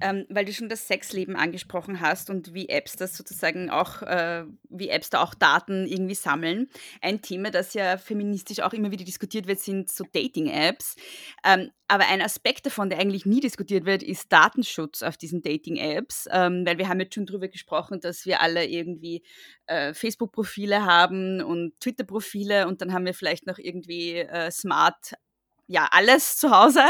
[0.00, 4.44] Ähm, weil du schon das Sexleben angesprochen hast und wie Apps das sozusagen auch, äh,
[4.68, 6.68] wie Apps da auch Daten irgendwie sammeln.
[7.00, 10.96] Ein Thema, das ja feministisch auch immer wieder diskutiert wird, sind so Dating-Apps.
[11.44, 16.28] Ähm, aber ein Aspekt davon, der eigentlich nie diskutiert wird, ist Datenschutz auf diesen Dating-Apps.
[16.32, 19.22] Ähm, weil wir haben jetzt schon darüber gesprochen, dass wir alle irgendwie
[19.66, 25.14] äh, Facebook-Profile haben und Twitter-Profile und dann haben wir vielleicht noch irgendwie äh, Smart
[25.68, 26.82] ja, alles zu Hause.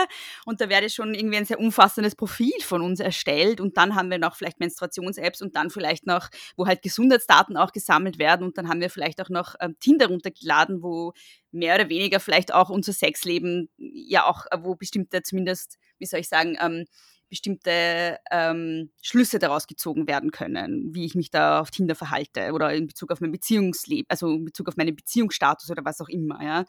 [0.44, 3.60] Und da werde schon irgendwie ein sehr umfassendes Profil von uns erstellt.
[3.60, 7.72] Und dann haben wir noch vielleicht Menstruations-Apps und dann vielleicht noch, wo halt Gesundheitsdaten auch
[7.72, 8.46] gesammelt werden.
[8.46, 11.12] Und dann haben wir vielleicht auch noch ähm, Tinder runtergeladen, wo
[11.52, 16.20] mehr oder weniger vielleicht auch unser Sexleben ja auch, äh, wo bestimmte zumindest, wie soll
[16.20, 16.84] ich sagen, ähm,
[17.28, 22.72] bestimmte ähm, Schlüsse daraus gezogen werden können, wie ich mich da auf Tinder verhalte oder
[22.72, 26.42] in Bezug auf mein Beziehungsleben, also in Bezug auf meinen Beziehungsstatus oder was auch immer.
[26.42, 26.64] Ja.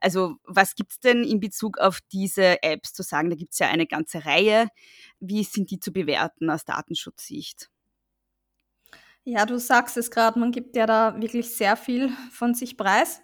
[0.00, 3.30] Also was gibt es denn in Bezug auf diese Apps zu sagen?
[3.30, 4.68] Da gibt es ja eine ganze Reihe.
[5.20, 7.70] Wie sind die zu bewerten aus Datenschutzsicht?
[9.24, 13.20] Ja, du sagst es gerade, man gibt ja da wirklich sehr viel von sich preis.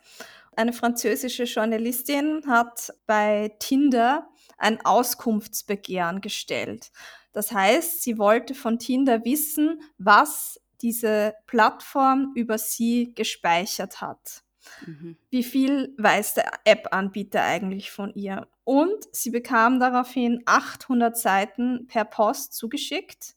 [0.54, 6.90] Eine französische Journalistin hat bei Tinder ein Auskunftsbegehren gestellt.
[7.32, 14.42] Das heißt, sie wollte von Tinder wissen, was diese Plattform über sie gespeichert hat.
[14.84, 15.16] Mhm.
[15.30, 18.48] Wie viel weiß der App-Anbieter eigentlich von ihr?
[18.64, 23.36] Und sie bekam daraufhin 800 Seiten per Post zugeschickt.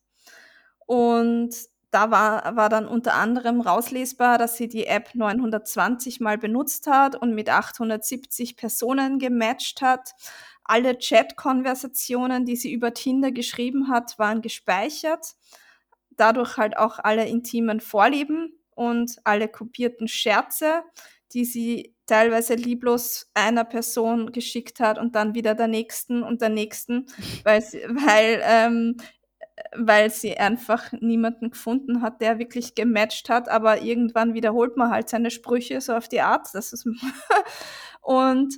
[0.85, 1.55] Und
[1.91, 7.15] da war, war dann unter anderem rauslesbar, dass sie die App 920 mal benutzt hat
[7.15, 10.11] und mit 870 Personen gematcht hat.
[10.63, 15.35] Alle Chat-Konversationen, die sie über Tinder geschrieben hat, waren gespeichert.
[16.11, 20.83] Dadurch halt auch alle intimen Vorlieben und alle kopierten Scherze,
[21.33, 26.49] die sie teilweise lieblos einer Person geschickt hat und dann wieder der nächsten und der
[26.49, 27.05] nächsten,
[27.43, 28.97] weil, sie, weil ähm,
[29.75, 35.09] weil sie einfach niemanden gefunden hat, der wirklich gematcht hat, aber irgendwann wiederholt man halt
[35.09, 36.47] seine Sprüche so auf die Art.
[36.53, 36.87] Das ist
[38.01, 38.55] und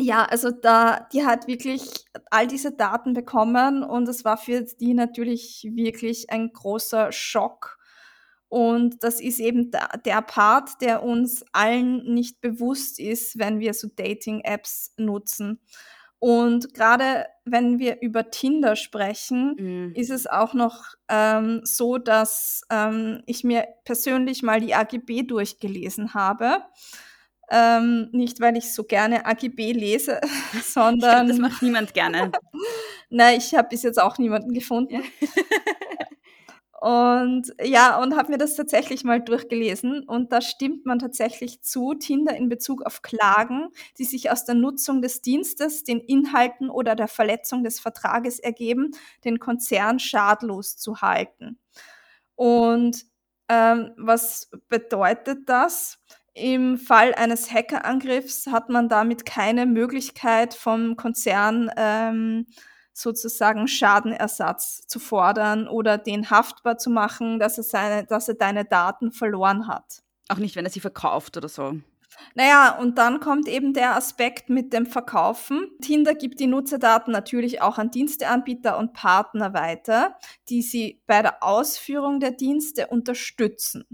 [0.00, 4.94] ja, also da, die hat wirklich all diese Daten bekommen und es war für die
[4.94, 7.78] natürlich wirklich ein großer Schock.
[8.48, 13.74] Und das ist eben der, der Part, der uns allen nicht bewusst ist, wenn wir
[13.74, 15.60] so Dating-Apps nutzen.
[16.20, 19.92] Und gerade wenn wir über Tinder sprechen, mhm.
[19.94, 26.12] ist es auch noch ähm, so, dass ähm, ich mir persönlich mal die AGB durchgelesen
[26.12, 26.62] habe.
[27.50, 30.20] Ähm, nicht, weil ich so gerne AGB lese,
[30.62, 31.26] sondern.
[31.26, 32.30] Glaub, das macht niemand gerne.
[33.08, 35.02] Nein, ich habe bis jetzt auch niemanden gefunden.
[36.80, 41.92] Und ja, und habe mir das tatsächlich mal durchgelesen und da stimmt man tatsächlich zu,
[41.92, 43.68] Tinder in Bezug auf Klagen,
[43.98, 48.92] die sich aus der Nutzung des Dienstes, den Inhalten oder der Verletzung des Vertrages ergeben,
[49.26, 51.58] den Konzern schadlos zu halten.
[52.34, 53.04] Und
[53.50, 55.98] ähm, was bedeutet das?
[56.32, 62.46] Im Fall eines Hackerangriffs hat man damit keine Möglichkeit vom Konzern ähm,
[62.92, 68.64] sozusagen Schadenersatz zu fordern oder den haftbar zu machen, dass er, seine, dass er deine
[68.64, 70.02] Daten verloren hat.
[70.28, 71.76] Auch nicht, wenn er sie verkauft oder so.
[72.34, 75.68] Naja, und dann kommt eben der Aspekt mit dem Verkaufen.
[75.80, 80.16] Tinder gibt die Nutzerdaten natürlich auch an Diensteanbieter und Partner weiter,
[80.48, 83.86] die sie bei der Ausführung der Dienste unterstützen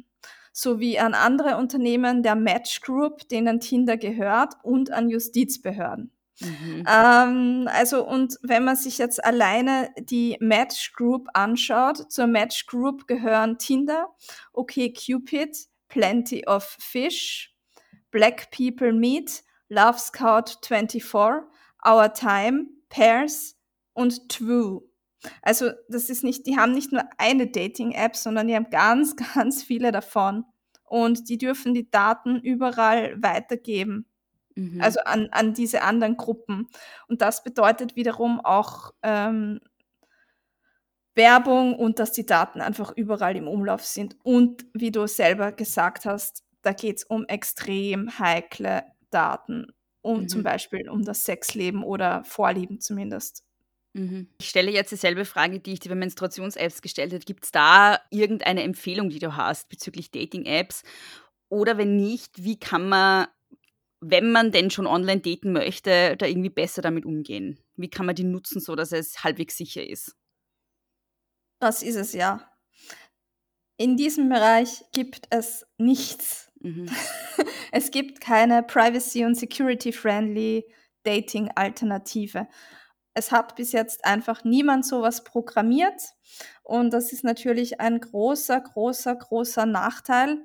[0.57, 6.16] sowie an andere Unternehmen der Match Group, denen Tinder gehört, und an Justizbehörden.
[6.41, 6.85] Mhm.
[6.87, 13.07] Ähm, also, und wenn man sich jetzt alleine die Match Group anschaut, zur Match Group
[13.07, 14.09] gehören Tinder,
[14.53, 15.57] okay Cupid,
[15.89, 17.55] Plenty of Fish,
[18.11, 21.05] Black People Meet, Love Scout 24,
[21.87, 23.57] Our Time, Pairs
[23.95, 24.83] und True.
[25.43, 29.63] Also, das ist nicht, die haben nicht nur eine Dating-App, sondern die haben ganz, ganz
[29.63, 30.45] viele davon.
[30.85, 34.07] Und die dürfen die Daten überall weitergeben.
[34.57, 34.81] Mhm.
[34.81, 36.69] Also an, an diese anderen Gruppen.
[37.07, 39.61] Und das bedeutet wiederum auch ähm,
[41.15, 44.17] Werbung und dass die Daten einfach überall im Umlauf sind.
[44.23, 49.69] Und wie du selber gesagt hast, da geht es um extrem heikle Daten,
[50.03, 50.29] um mhm.
[50.29, 53.45] zum Beispiel um das Sexleben oder Vorlieben zumindest.
[53.93, 54.29] Mhm.
[54.39, 57.25] Ich stelle jetzt dieselbe Frage, die ich dir bei Menstruations-Apps gestellt habe.
[57.25, 60.83] Gibt es da irgendeine Empfehlung, die du hast bezüglich Dating-Apps?
[61.49, 63.27] Oder wenn nicht, wie kann man
[64.11, 67.59] wenn man denn schon online daten möchte, da irgendwie besser damit umgehen?
[67.77, 70.17] Wie kann man die nutzen, so dass es halbwegs sicher ist?
[71.59, 72.51] Das ist es ja.
[73.79, 76.51] In diesem Bereich gibt es nichts.
[76.61, 76.87] Mhm.
[77.73, 80.67] es gibt keine Privacy- und Security-friendly
[81.03, 82.49] Dating-Alternative.
[83.15, 86.01] Es hat bis jetzt einfach niemand sowas programmiert
[86.63, 90.39] und das ist natürlich ein großer, großer, großer Nachteil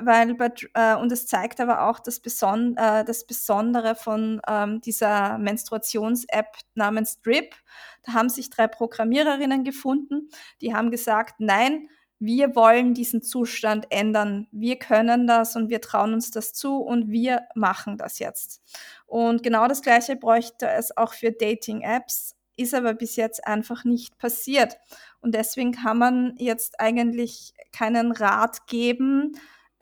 [0.00, 4.80] weil bei, äh, und es zeigt aber auch das, Beson äh, das Besondere von ähm,
[4.80, 7.54] dieser Menstruations-App namens Drip.
[8.04, 10.28] Da haben sich drei Programmiererinnen gefunden,
[10.60, 11.88] die haben gesagt, nein,
[12.18, 14.46] wir wollen diesen Zustand ändern.
[14.50, 18.62] Wir können das und wir trauen uns das zu und wir machen das jetzt.
[19.06, 24.16] Und genau das Gleiche bräuchte es auch für Dating-Apps, ist aber bis jetzt einfach nicht
[24.16, 24.78] passiert.
[25.20, 29.32] Und deswegen kann man jetzt eigentlich keinen Rat geben,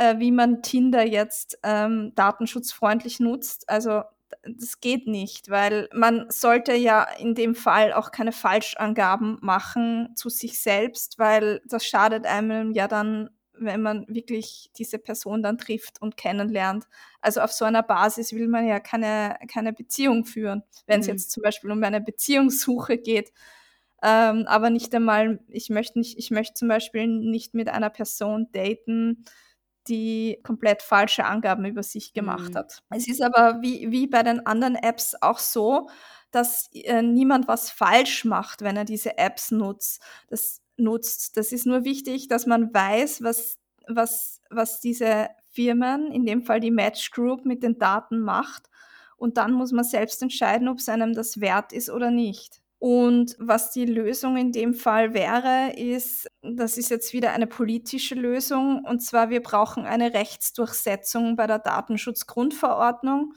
[0.03, 3.69] äh, wie man Tinder jetzt ähm, datenschutzfreundlich nutzt.
[3.69, 4.03] Also
[4.43, 10.29] das geht nicht, weil man sollte ja in dem Fall auch keine Falschangaben machen zu
[10.29, 16.03] sich selbst, weil das schadet einem ja dann, wenn man wirklich diese Person dann trifft
[16.03, 16.89] und kennenlernt.
[17.21, 20.65] Also auf so einer Basis will man ja keine, keine Beziehung führen.
[20.87, 21.13] Wenn es mhm.
[21.13, 23.33] jetzt zum Beispiel um eine Beziehungssuche geht,
[24.03, 28.49] ähm, aber nicht einmal, ich möchte nicht, ich möchte zum Beispiel nicht mit einer Person
[28.51, 29.25] daten,
[29.89, 32.55] die komplett falsche Angaben über sich gemacht Mhm.
[32.55, 32.83] hat.
[32.91, 35.89] Es ist aber wie, wie bei den anderen Apps auch so,
[36.31, 40.03] dass äh, niemand was falsch macht, wenn er diese Apps nutzt.
[40.29, 41.37] Das nutzt.
[41.37, 43.59] Das ist nur wichtig, dass man weiß, was,
[43.89, 48.71] was, was diese Firmen, in dem Fall die Match Group, mit den Daten macht.
[49.17, 52.62] Und dann muss man selbst entscheiden, ob es einem das wert ist oder nicht.
[52.83, 58.17] Und was die Lösung in dem Fall wäre, ist, das ist jetzt wieder eine politische
[58.17, 63.35] Lösung, und zwar wir brauchen eine Rechtsdurchsetzung bei der Datenschutzgrundverordnung.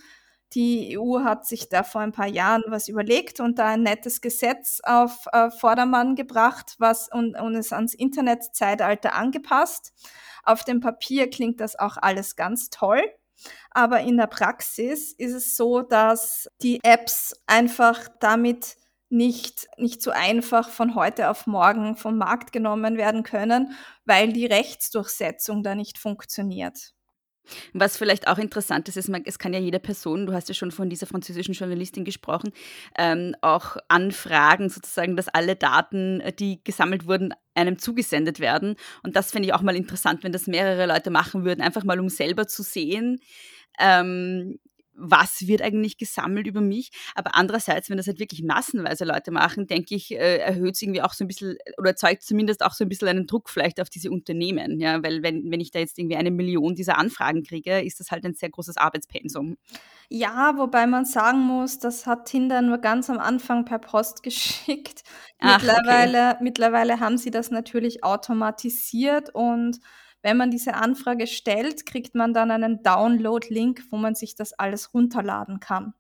[0.56, 4.20] Die EU hat sich da vor ein paar Jahren was überlegt und da ein nettes
[4.20, 9.94] Gesetz auf äh, Vordermann gebracht was, und, und es ans Internetzeitalter angepasst.
[10.42, 13.04] Auf dem Papier klingt das auch alles ganz toll.
[13.70, 18.78] Aber in der Praxis ist es so, dass die Apps einfach damit
[19.16, 24.46] nicht, nicht so einfach von heute auf morgen vom Markt genommen werden können, weil die
[24.46, 26.94] Rechtsdurchsetzung da nicht funktioniert.
[27.74, 30.56] Was vielleicht auch interessant ist, ist, man- es kann ja jede Person, du hast ja
[30.56, 32.52] schon von dieser französischen Journalistin gesprochen,
[32.98, 38.76] ähm, auch anfragen, sozusagen, dass alle Daten, äh, die gesammelt wurden, einem zugesendet werden.
[39.04, 42.00] Und das finde ich auch mal interessant, wenn das mehrere Leute machen würden, einfach mal
[42.00, 43.20] um selber zu sehen,
[43.80, 44.60] ähm,
[44.96, 46.90] was wird eigentlich gesammelt über mich.
[47.16, 51.02] Aber andererseits, wenn das halt wirklich massenweise Leute machen, denke ich, äh, erhöht es irgendwie
[51.02, 53.90] auch so ein bisschen oder erzeugt zumindest auch so ein bisschen einen Druck vielleicht auf
[53.90, 54.80] diese Unternehmen.
[54.80, 58.12] Ja, weil wenn, wenn ich da jetzt irgendwie eine Million dieser Anfragen kriege, ist das
[58.12, 59.58] halt ein sehr großes Arbeitspensum.
[60.10, 65.04] Ja, wobei man sagen muss, das hat Tinder nur ganz am Anfang per Post geschickt.
[65.40, 65.66] Ach, okay.
[65.66, 69.80] Mittlerweile, mittlerweile haben sie das natürlich automatisiert und
[70.26, 74.94] wenn man diese Anfrage stellt, kriegt man dann einen Download-Link, wo man sich das alles
[74.94, 75.94] runterladen kann.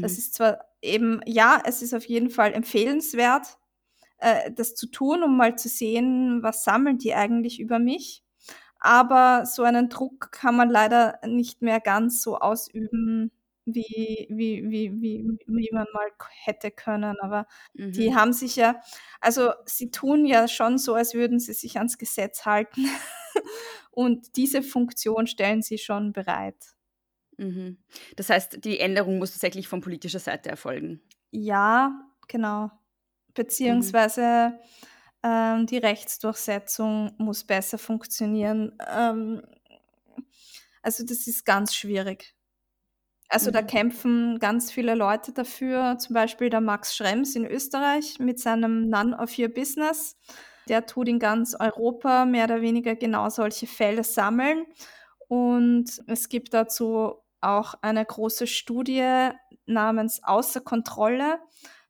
[0.00, 0.18] Das Mhm.
[0.18, 3.58] ist zwar eben, ja, es ist auf jeden Fall empfehlenswert,
[4.18, 8.24] äh, das zu tun, um mal zu sehen, was sammeln die eigentlich über mich.
[8.80, 13.32] Aber so einen Druck kann man leider nicht mehr ganz so ausüben,
[13.66, 16.08] wie, wie, wie, wie, wie man mal
[16.44, 17.16] hätte können.
[17.20, 17.46] Aber
[17.94, 18.16] die Mhm.
[18.16, 18.80] haben sich ja,
[19.20, 22.86] also sie tun ja schon so, als würden sie sich ans Gesetz halten.
[23.90, 26.76] Und diese Funktion stellen sie schon bereit.
[27.38, 27.78] Mhm.
[28.16, 31.02] Das heißt, die Änderung muss tatsächlich von politischer Seite erfolgen.
[31.30, 31.92] Ja,
[32.28, 32.70] genau.
[33.34, 34.58] Beziehungsweise
[35.22, 38.78] ähm, die Rechtsdurchsetzung muss besser funktionieren.
[38.88, 39.42] Ähm,
[40.82, 42.35] also das ist ganz schwierig.
[43.28, 43.66] Also da Mhm.
[43.66, 49.16] kämpfen ganz viele Leute dafür, zum Beispiel der Max Schrems in Österreich mit seinem None
[49.18, 50.16] of Your Business.
[50.68, 54.66] Der tut in ganz Europa mehr oder weniger genau solche Fälle sammeln.
[55.28, 59.30] Und es gibt dazu auch eine große Studie
[59.66, 61.40] namens Außer Kontrolle.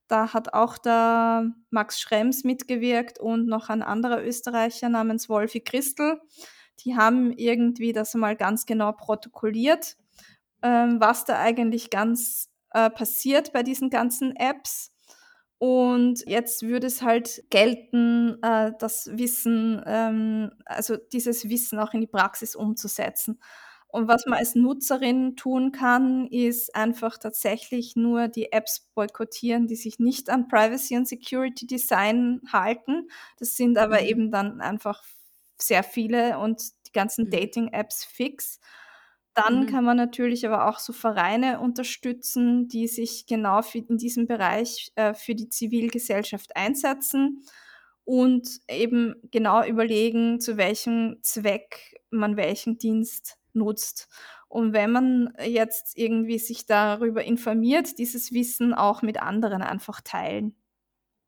[0.08, 6.20] Da hat auch der Max Schrems mitgewirkt und noch ein anderer Österreicher namens Wolfi Christel.
[6.80, 9.96] Die haben irgendwie das mal ganz genau protokolliert
[10.62, 14.92] ähm, was da eigentlich ganz äh, passiert bei diesen ganzen Apps.
[15.58, 22.02] Und jetzt würde es halt gelten, äh, das Wissen, ähm, also dieses Wissen auch in
[22.02, 23.40] die Praxis umzusetzen.
[23.88, 29.76] Und was man als Nutzerin tun kann, ist einfach tatsächlich nur die Apps boykottieren, die
[29.76, 33.08] sich nicht an Privacy und Security Design halten.
[33.38, 34.06] Das sind aber Mhm.
[34.06, 35.02] eben dann einfach
[35.58, 37.30] sehr viele und die ganzen Mhm.
[37.30, 38.60] Dating-Apps fix.
[39.36, 39.66] Dann Mhm.
[39.66, 44.92] kann man natürlich aber auch so Vereine unterstützen, die sich genau für in diesem Bereich,
[44.96, 47.44] äh, für die Zivilgesellschaft einsetzen
[48.04, 54.08] und eben genau überlegen, zu welchem Zweck man welchen Dienst nutzt.
[54.48, 60.56] Und wenn man jetzt irgendwie sich darüber informiert, dieses Wissen auch mit anderen einfach teilen.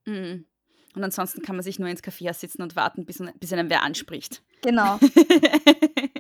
[0.07, 0.47] Mhm.
[0.95, 3.83] Und ansonsten kann man sich nur ins Café sitzen und warten, bis, bis einen wer
[3.83, 4.43] anspricht.
[4.63, 4.99] Genau.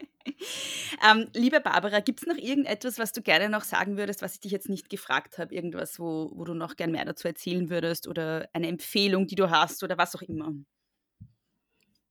[1.07, 4.41] ähm, liebe Barbara, gibt es noch irgendetwas, was du gerne noch sagen würdest, was ich
[4.41, 5.55] dich jetzt nicht gefragt habe?
[5.55, 9.51] Irgendwas, wo, wo du noch gern mehr dazu erzählen würdest oder eine Empfehlung, die du
[9.51, 10.53] hast oder was auch immer?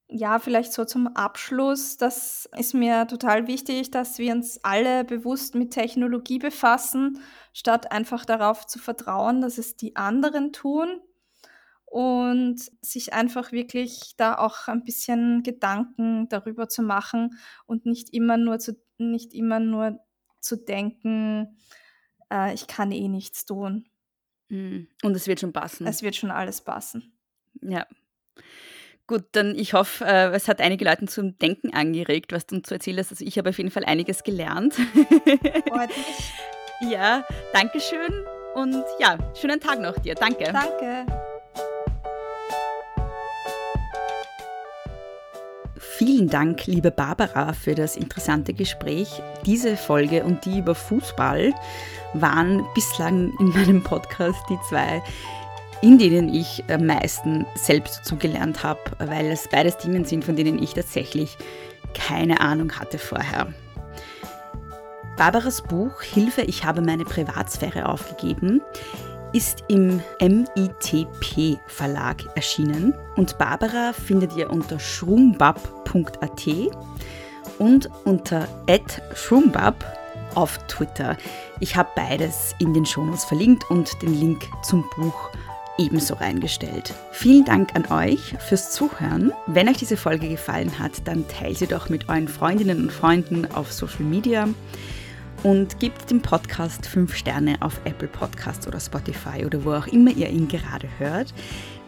[0.10, 1.98] Ja, vielleicht so zum Abschluss.
[1.98, 7.20] Das ist mir total wichtig, dass wir uns alle bewusst mit Technologie befassen,
[7.54, 11.02] statt einfach darauf zu vertrauen, dass es die anderen tun
[11.88, 18.38] und sich einfach wirklich da auch ein bisschen Gedanken darüber zu machen und nicht immer
[18.38, 20.00] nur zu, nicht immer nur
[20.42, 21.58] zu denken,
[22.32, 23.90] äh, ich kann eh nichts tun.
[24.50, 24.88] Mhm.
[25.02, 25.88] Und es wird schon passen.
[25.88, 27.18] Es wird schon alles passen.
[27.62, 27.88] Ja.
[29.08, 32.68] Gut, dann ich hoffe, äh, es hat einige Leute zum Denken angeregt, was du uns
[32.68, 33.12] zu erzählen hast.
[33.12, 34.74] Also ich habe auf jeden Fall einiges gelernt.
[34.74, 36.34] Freut mich.
[36.92, 38.14] ja, danke schön
[38.56, 40.16] und ja, schönen Tag noch dir.
[40.16, 40.52] Danke.
[40.52, 41.06] Danke.
[45.98, 49.20] Vielen Dank, liebe Barbara, für das interessante Gespräch.
[49.48, 51.56] Diese Folge und die über Fußball
[52.14, 55.02] waren bislang in meinem Podcast die zwei,
[55.82, 60.62] in denen ich am meisten selbst zugelernt habe, weil es beides Themen sind, von denen
[60.62, 61.36] ich tatsächlich
[61.96, 63.52] keine Ahnung hatte vorher.
[65.18, 68.62] Barbaras Buch Hilfe, ich habe meine Privatsphäre aufgegeben
[69.34, 76.48] ist im MITP Verlag erschienen und Barbara findet ihr unter schrumbab.at
[77.60, 78.48] und unter
[79.14, 79.98] @schrumbab
[80.36, 81.18] auf Twitter.
[81.60, 85.30] Ich habe beides in den Shownotes verlinkt und den Link zum Buch
[85.78, 86.94] ebenso reingestellt.
[87.12, 89.32] Vielen Dank an euch fürs Zuhören.
[89.46, 93.48] Wenn euch diese Folge gefallen hat, dann teilt sie doch mit euren Freundinnen und Freunden
[93.52, 94.48] auf Social Media
[95.44, 100.12] und gebt dem Podcast 5 Sterne auf Apple Podcasts oder Spotify oder wo auch immer
[100.12, 101.34] ihr ihn gerade hört.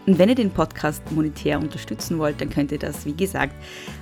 [0.06, 3.54] Und wenn ihr den Podcast monetär unterstützen wollt, dann könnt ihr das, wie gesagt,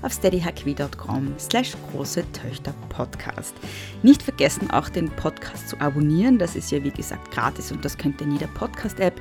[0.02, 3.54] auf steadyhq.com slash große Töchter Podcast.
[4.04, 6.40] Nicht vergessen, auch den Podcast zu abonnieren.
[6.40, 9.20] Das ist ja, wie gesagt, gratis und das könnt ihr in jeder Podcast-App.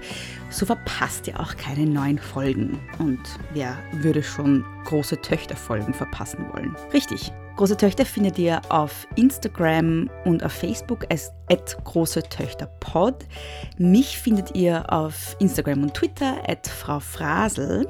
[0.51, 2.79] So verpasst ihr auch keine neuen Folgen.
[2.99, 3.21] Und
[3.53, 6.77] wer würde schon große Töchter-Folgen verpassen wollen?
[6.93, 7.33] Richtig.
[7.57, 11.33] Große Töchter findet ihr auf Instagram und auf Facebook als
[11.85, 13.25] große Töchter Pod.
[13.79, 17.89] Mich findet ihr auf Instagram und Twitter at Frau Frasel.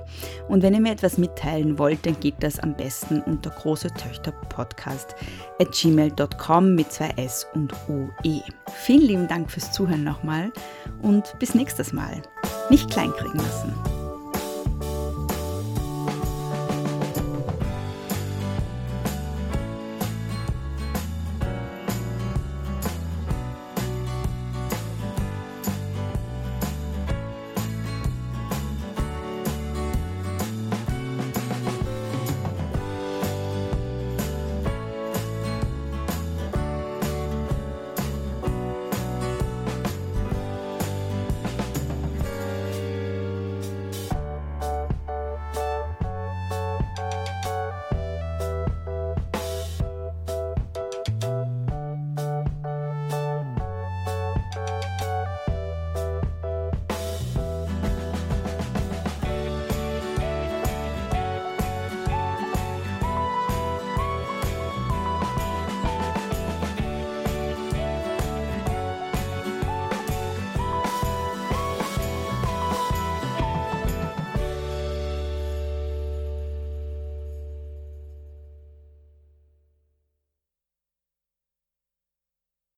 [0.48, 4.30] Und wenn ihr mir etwas mitteilen wollt, dann geht das am besten unter große Töchter
[4.30, 5.16] Podcast
[5.58, 8.42] at gmail.com mit zwei S und OE.
[8.72, 10.52] Vielen lieben Dank fürs Zuhören nochmal
[11.02, 12.22] und bis nächstes Mal.
[12.70, 13.95] Nicht kleinkriegen lassen.